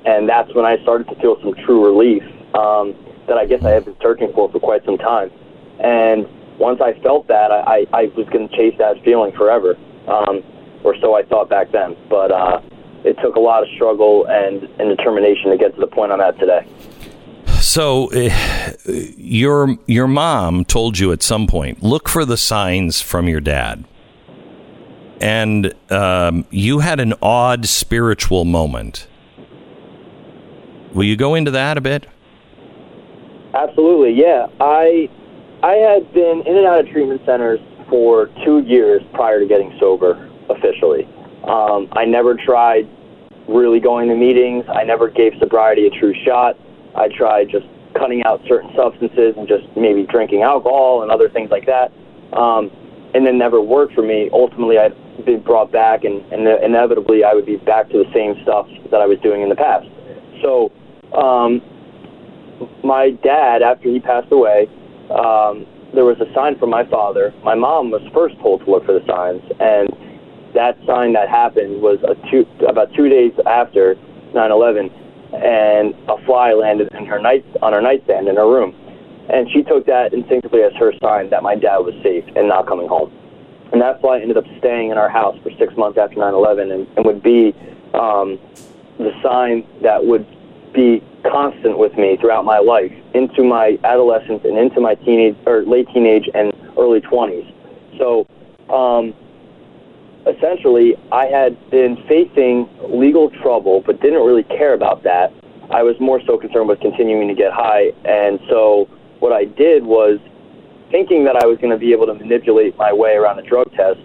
And 0.05 0.27
that's 0.27 0.53
when 0.55 0.65
I 0.65 0.81
started 0.81 1.07
to 1.09 1.15
feel 1.21 1.37
some 1.41 1.53
true 1.65 1.85
relief 1.85 2.23
um, 2.55 2.95
that 3.27 3.37
I 3.37 3.45
guess 3.45 3.63
I 3.63 3.69
have 3.71 3.85
been 3.85 3.97
searching 4.01 4.31
for 4.33 4.51
for 4.51 4.59
quite 4.59 4.83
some 4.85 4.97
time. 4.97 5.31
And 5.79 6.25
once 6.57 6.81
I 6.81 6.93
felt 7.01 7.27
that, 7.27 7.51
I, 7.51 7.61
I, 7.61 7.85
I 7.93 8.03
was 8.17 8.27
going 8.29 8.47
to 8.49 8.55
chase 8.55 8.75
that 8.77 9.03
feeling 9.03 9.31
forever. 9.33 9.75
Um, 10.07 10.43
or 10.83 10.95
so 10.99 11.15
I 11.15 11.23
thought 11.23 11.49
back 11.49 11.71
then. 11.71 11.95
But 12.09 12.31
uh, 12.31 12.61
it 13.03 13.17
took 13.21 13.35
a 13.35 13.39
lot 13.39 13.63
of 13.63 13.69
struggle 13.75 14.25
and, 14.27 14.63
and 14.79 14.95
determination 14.95 15.51
to 15.51 15.57
get 15.57 15.73
to 15.75 15.81
the 15.81 15.87
point 15.87 16.11
I'm 16.11 16.21
at 16.21 16.37
today. 16.39 16.67
So, 17.59 18.11
uh, 18.11 18.29
your 19.17 19.77
your 19.85 20.07
mom 20.07 20.65
told 20.65 20.97
you 20.97 21.11
at 21.11 21.21
some 21.21 21.45
point, 21.45 21.83
look 21.83 22.09
for 22.09 22.25
the 22.25 22.35
signs 22.35 23.01
from 23.01 23.27
your 23.27 23.39
dad, 23.39 23.85
and 25.21 25.73
um, 25.91 26.45
you 26.49 26.79
had 26.79 26.99
an 26.99 27.13
odd 27.21 27.67
spiritual 27.67 28.45
moment. 28.45 29.07
Will 30.93 31.03
you 31.03 31.15
go 31.15 31.35
into 31.35 31.51
that 31.51 31.77
a 31.77 31.81
bit? 31.81 32.07
Absolutely, 33.53 34.13
yeah. 34.19 34.47
I 34.59 35.07
I 35.61 35.73
had 35.73 36.11
been 36.13 36.41
in 36.45 36.57
and 36.57 36.65
out 36.65 36.79
of 36.79 36.89
treatment 36.89 37.21
centers 37.25 37.59
for 37.89 38.29
two 38.43 38.59
years 38.61 39.03
prior 39.13 39.39
to 39.39 39.45
getting 39.45 39.77
sober 39.79 40.30
officially. 40.57 41.07
Um, 41.47 41.89
I 41.93 42.05
never 42.05 42.35
tried 42.35 42.87
really 43.47 43.79
going 43.79 44.09
to 44.09 44.15
meetings. 44.15 44.65
I 44.69 44.83
never 44.83 45.09
gave 45.09 45.33
sobriety 45.39 45.87
a 45.87 45.89
true 45.89 46.13
shot. 46.25 46.57
I 46.95 47.07
tried 47.09 47.49
just 47.49 47.65
cutting 47.97 48.23
out 48.23 48.41
certain 48.47 48.71
substances 48.75 49.35
and 49.37 49.47
just 49.47 49.65
maybe 49.75 50.05
drinking 50.05 50.43
alcohol 50.43 51.01
and 51.01 51.11
other 51.11 51.29
things 51.29 51.49
like 51.49 51.65
that. 51.65 51.91
Um, 52.37 52.71
and 53.13 53.25
then 53.25 53.37
never 53.37 53.59
worked 53.61 53.93
for 53.93 54.01
me. 54.01 54.29
Ultimately, 54.31 54.77
I'd 54.77 54.95
been 55.25 55.41
brought 55.41 55.71
back, 55.71 56.03
and, 56.03 56.21
and 56.31 56.47
inevitably, 56.63 57.23
I 57.23 57.33
would 57.33 57.45
be 57.45 57.57
back 57.57 57.89
to 57.89 57.97
the 57.97 58.09
same 58.13 58.41
stuff 58.43 58.67
that 58.89 59.01
I 59.01 59.05
was 59.05 59.19
doing 59.19 59.41
in 59.41 59.49
the 59.49 59.55
past. 59.55 59.87
So, 60.41 60.71
um, 61.11 61.61
my 62.83 63.11
dad, 63.23 63.61
after 63.61 63.89
he 63.89 63.99
passed 63.99 64.31
away, 64.31 64.67
um, 65.09 65.65
there 65.93 66.05
was 66.05 66.17
a 66.21 66.33
sign 66.33 66.57
from 66.57 66.69
my 66.69 66.87
father. 66.87 67.33
My 67.43 67.55
mom 67.55 67.91
was 67.91 68.01
first 68.13 68.39
told 68.39 68.63
to 68.63 68.71
look 68.71 68.85
for 68.85 68.93
the 68.93 69.05
signs, 69.05 69.41
and 69.59 69.91
that 70.53 70.77
sign 70.85 71.13
that 71.13 71.29
happened 71.29 71.81
was 71.81 71.99
a 72.03 72.15
two, 72.29 72.45
about 72.67 72.93
two 72.93 73.09
days 73.09 73.33
after 73.45 73.95
9/11, 74.33 74.91
and 75.33 75.95
a 76.09 76.17
fly 76.25 76.53
landed 76.53 76.89
in 76.93 77.05
her 77.05 77.19
night 77.19 77.45
on 77.61 77.73
her 77.73 77.81
nightstand 77.81 78.27
in 78.27 78.35
her 78.35 78.47
room, 78.47 78.75
and 79.29 79.49
she 79.51 79.63
took 79.63 79.85
that 79.85 80.13
instinctively 80.13 80.61
as 80.63 80.73
her 80.75 80.93
sign 81.01 81.29
that 81.29 81.43
my 81.43 81.55
dad 81.55 81.77
was 81.79 81.93
safe 82.03 82.25
and 82.35 82.47
not 82.47 82.67
coming 82.67 82.87
home. 82.87 83.11
And 83.71 83.81
that 83.81 84.01
fly 84.01 84.19
ended 84.19 84.37
up 84.37 84.45
staying 84.57 84.91
in 84.91 84.97
our 84.97 85.09
house 85.09 85.37
for 85.43 85.51
six 85.57 85.75
months 85.77 85.97
after 85.97 86.15
9/11, 86.15 86.71
and, 86.73 86.87
and 86.95 87.05
would 87.05 87.23
be 87.23 87.55
um, 87.93 88.39
the 88.97 89.11
sign 89.23 89.65
that 89.81 90.05
would 90.05 90.25
be 90.73 91.03
constant 91.29 91.77
with 91.77 91.95
me 91.97 92.17
throughout 92.17 92.45
my 92.45 92.59
life, 92.59 92.91
into 93.13 93.43
my 93.43 93.77
adolescence 93.83 94.43
and 94.43 94.57
into 94.57 94.79
my 94.79 94.95
teenage 94.95 95.35
or 95.45 95.63
late 95.63 95.87
teenage 95.93 96.29
and 96.33 96.53
early 96.77 97.01
20s. 97.01 97.53
So. 97.97 98.27
Um, 98.69 99.13
essentially, 100.35 100.95
I 101.11 101.25
had 101.25 101.57
been 101.69 101.97
facing 102.07 102.69
legal 102.89 103.29
trouble, 103.29 103.83
but 103.85 104.01
didn't 104.01 104.25
really 104.25 104.43
care 104.43 104.73
about 104.73 105.03
that. 105.03 105.33
I 105.69 105.83
was 105.83 105.95
more 105.99 106.21
so 106.25 106.37
concerned 106.37 106.67
with 106.67 106.79
continuing 106.79 107.27
to 107.27 107.35
get 107.35 107.53
high. 107.53 107.93
And 108.03 108.39
so 108.49 108.89
what 109.19 109.31
I 109.31 109.45
did 109.45 109.85
was, 109.85 110.19
thinking 110.91 111.23
that 111.23 111.37
I 111.37 111.45
was 111.45 111.57
going 111.57 111.71
to 111.71 111.77
be 111.77 111.93
able 111.93 112.05
to 112.07 112.13
manipulate 112.13 112.77
my 112.77 112.91
way 112.91 113.13
around 113.13 113.39
a 113.39 113.43
drug 113.43 113.71
test, 113.71 113.99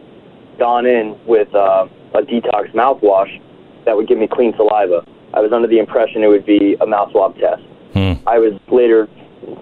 gone 0.58 0.86
in 0.86 1.18
with 1.26 1.52
uh, 1.54 1.88
a 2.14 2.22
detox 2.22 2.70
mouthwash 2.72 3.42
that 3.84 3.96
would 3.96 4.06
give 4.06 4.18
me 4.18 4.28
clean 4.30 4.54
saliva. 4.56 5.04
I 5.34 5.40
was 5.40 5.52
under 5.52 5.66
the 5.66 5.78
impression 5.78 6.22
it 6.22 6.28
would 6.28 6.46
be 6.46 6.76
a 6.80 6.86
mouth 6.86 7.10
swab 7.10 7.36
test. 7.36 7.62
Hmm. 7.92 8.12
I 8.26 8.38
was 8.38 8.54
later 8.70 9.08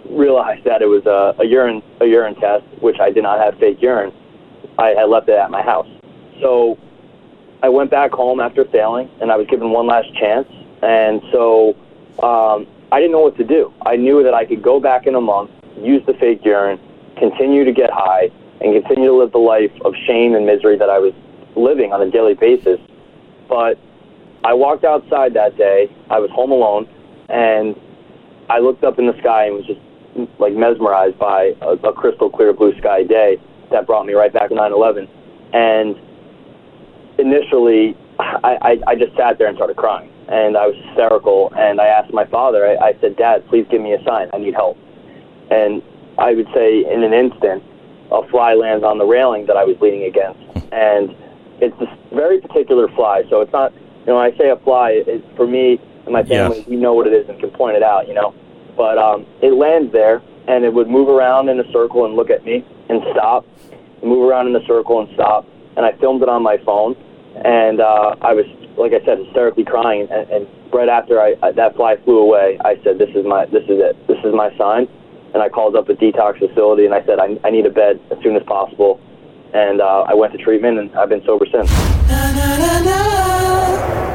realized 0.08 0.64
that 0.64 0.82
it 0.82 0.86
was 0.86 1.04
a, 1.06 1.34
a 1.40 1.46
urine 1.46 1.82
a 2.00 2.06
urine 2.06 2.34
test, 2.36 2.64
which 2.80 3.00
I 3.00 3.10
did 3.10 3.22
not 3.22 3.40
have 3.40 3.58
fake 3.58 3.80
urine. 3.80 4.12
I 4.78 4.88
had 4.88 5.04
left 5.04 5.28
it 5.28 5.38
at 5.38 5.50
my 5.50 5.62
house. 5.62 5.88
So 6.44 6.78
I 7.62 7.70
went 7.70 7.90
back 7.90 8.10
home 8.10 8.38
after 8.38 8.66
failing, 8.66 9.08
and 9.22 9.32
I 9.32 9.36
was 9.36 9.46
given 9.46 9.70
one 9.70 9.86
last 9.86 10.12
chance. 10.14 10.46
And 10.82 11.22
so 11.32 11.70
um, 12.22 12.66
I 12.92 13.00
didn't 13.00 13.12
know 13.12 13.20
what 13.20 13.38
to 13.38 13.44
do. 13.44 13.72
I 13.86 13.96
knew 13.96 14.22
that 14.22 14.34
I 14.34 14.44
could 14.44 14.62
go 14.62 14.78
back 14.78 15.06
in 15.06 15.14
a 15.14 15.22
month, 15.22 15.50
use 15.78 16.04
the 16.04 16.12
fake 16.12 16.44
urine, 16.44 16.78
continue 17.16 17.64
to 17.64 17.72
get 17.72 17.88
high, 17.90 18.30
and 18.60 18.74
continue 18.74 19.08
to 19.08 19.16
live 19.16 19.32
the 19.32 19.38
life 19.38 19.72
of 19.86 19.94
shame 20.06 20.34
and 20.34 20.44
misery 20.44 20.76
that 20.76 20.90
I 20.90 20.98
was 20.98 21.14
living 21.56 21.94
on 21.94 22.02
a 22.02 22.10
daily 22.10 22.34
basis. 22.34 22.78
But 23.48 23.78
I 24.44 24.52
walked 24.52 24.84
outside 24.84 25.32
that 25.32 25.56
day. 25.56 25.90
I 26.10 26.18
was 26.18 26.30
home 26.30 26.52
alone, 26.52 26.86
and 27.30 27.74
I 28.50 28.58
looked 28.58 28.84
up 28.84 28.98
in 28.98 29.06
the 29.06 29.18
sky 29.20 29.46
and 29.46 29.54
was 29.54 29.64
just 29.64 29.80
like 30.38 30.52
mesmerized 30.52 31.18
by 31.18 31.54
a, 31.62 31.70
a 31.70 31.92
crystal 31.94 32.28
clear 32.28 32.52
blue 32.52 32.76
sky 32.76 33.02
day 33.02 33.40
that 33.70 33.86
brought 33.86 34.04
me 34.04 34.12
right 34.12 34.32
back 34.32 34.50
to 34.50 34.54
9/11. 34.54 35.08
And 35.54 35.96
initially, 37.18 37.96
I, 38.18 38.58
I, 38.62 38.90
I 38.92 38.94
just 38.94 39.16
sat 39.16 39.38
there 39.38 39.48
and 39.48 39.56
started 39.56 39.76
crying, 39.76 40.10
and 40.28 40.56
I 40.56 40.66
was 40.66 40.76
hysterical. 40.86 41.52
And 41.56 41.80
I 41.80 41.86
asked 41.86 42.12
my 42.12 42.24
father. 42.26 42.66
I, 42.66 42.88
I 42.88 42.96
said, 43.00 43.16
"Dad, 43.16 43.46
please 43.48 43.66
give 43.70 43.80
me 43.80 43.92
a 43.92 44.02
sign. 44.04 44.28
I 44.32 44.38
need 44.38 44.54
help." 44.54 44.78
And 45.50 45.82
I 46.18 46.34
would 46.34 46.48
say, 46.54 46.84
in 46.90 47.02
an 47.02 47.12
instant, 47.12 47.62
a 48.10 48.26
fly 48.28 48.54
lands 48.54 48.84
on 48.84 48.98
the 48.98 49.04
railing 49.04 49.46
that 49.46 49.56
I 49.56 49.64
was 49.64 49.76
leaning 49.80 50.04
against, 50.04 50.40
and 50.72 51.14
it's 51.60 51.78
this 51.78 51.88
very 52.12 52.40
particular 52.40 52.88
fly. 52.88 53.22
So 53.30 53.40
it's 53.40 53.52
not, 53.52 53.72
you 53.72 54.06
know, 54.06 54.16
when 54.16 54.32
I 54.32 54.36
say 54.36 54.50
a 54.50 54.56
fly, 54.56 55.02
it, 55.06 55.24
for 55.36 55.46
me 55.46 55.80
and 56.04 56.12
my 56.12 56.22
family, 56.22 56.58
Yeah. 56.58 56.64
we 56.68 56.76
know 56.76 56.92
what 56.94 57.06
it 57.06 57.12
is 57.12 57.28
and 57.28 57.38
can 57.40 57.50
point 57.50 57.76
it 57.76 57.82
out, 57.82 58.06
you 58.08 58.14
know. 58.14 58.34
But 58.76 58.98
um, 58.98 59.26
it 59.40 59.52
lands 59.54 59.92
there, 59.92 60.20
and 60.48 60.64
it 60.64 60.72
would 60.72 60.88
move 60.88 61.08
around 61.08 61.48
in 61.48 61.58
a 61.60 61.72
circle 61.72 62.04
and 62.04 62.14
look 62.14 62.30
at 62.30 62.44
me 62.44 62.64
and 62.88 63.02
stop, 63.12 63.46
move 64.02 64.28
around 64.28 64.48
in 64.48 64.56
a 64.56 64.64
circle 64.66 65.00
and 65.00 65.08
stop. 65.14 65.46
And 65.76 65.84
I 65.84 65.92
filmed 65.98 66.22
it 66.22 66.28
on 66.28 66.42
my 66.42 66.58
phone, 66.64 66.96
and 67.44 67.80
uh, 67.80 68.16
I 68.22 68.32
was, 68.32 68.46
like 68.76 68.92
I 68.92 69.04
said, 69.04 69.18
hysterically 69.18 69.64
crying. 69.64 70.06
And, 70.10 70.30
and 70.30 70.46
right 70.72 70.88
after 70.88 71.20
I, 71.20 71.34
I, 71.42 71.52
that 71.52 71.74
fly 71.76 71.96
flew 72.04 72.18
away, 72.18 72.58
I 72.64 72.80
said, 72.84 72.98
"This 72.98 73.10
is 73.14 73.26
my, 73.26 73.46
this 73.46 73.64
is 73.64 73.78
it, 73.82 73.96
this 74.06 74.18
is 74.24 74.34
my 74.34 74.56
sign." 74.56 74.86
And 75.34 75.42
I 75.42 75.48
called 75.48 75.74
up 75.74 75.88
a 75.88 75.94
detox 75.94 76.38
facility, 76.38 76.84
and 76.84 76.94
I 76.94 77.04
said, 77.04 77.18
"I, 77.18 77.36
I 77.44 77.50
need 77.50 77.66
a 77.66 77.70
bed 77.70 78.00
as 78.10 78.18
soon 78.22 78.36
as 78.36 78.42
possible." 78.44 79.00
And 79.52 79.80
uh, 79.80 80.04
I 80.06 80.14
went 80.14 80.32
to 80.32 80.38
treatment, 80.38 80.78
and 80.78 80.94
I've 80.94 81.08
been 81.08 81.24
sober 81.24 81.46
since. 81.50 81.70
na 82.08 82.32
na 82.32 82.80
na 82.86 84.13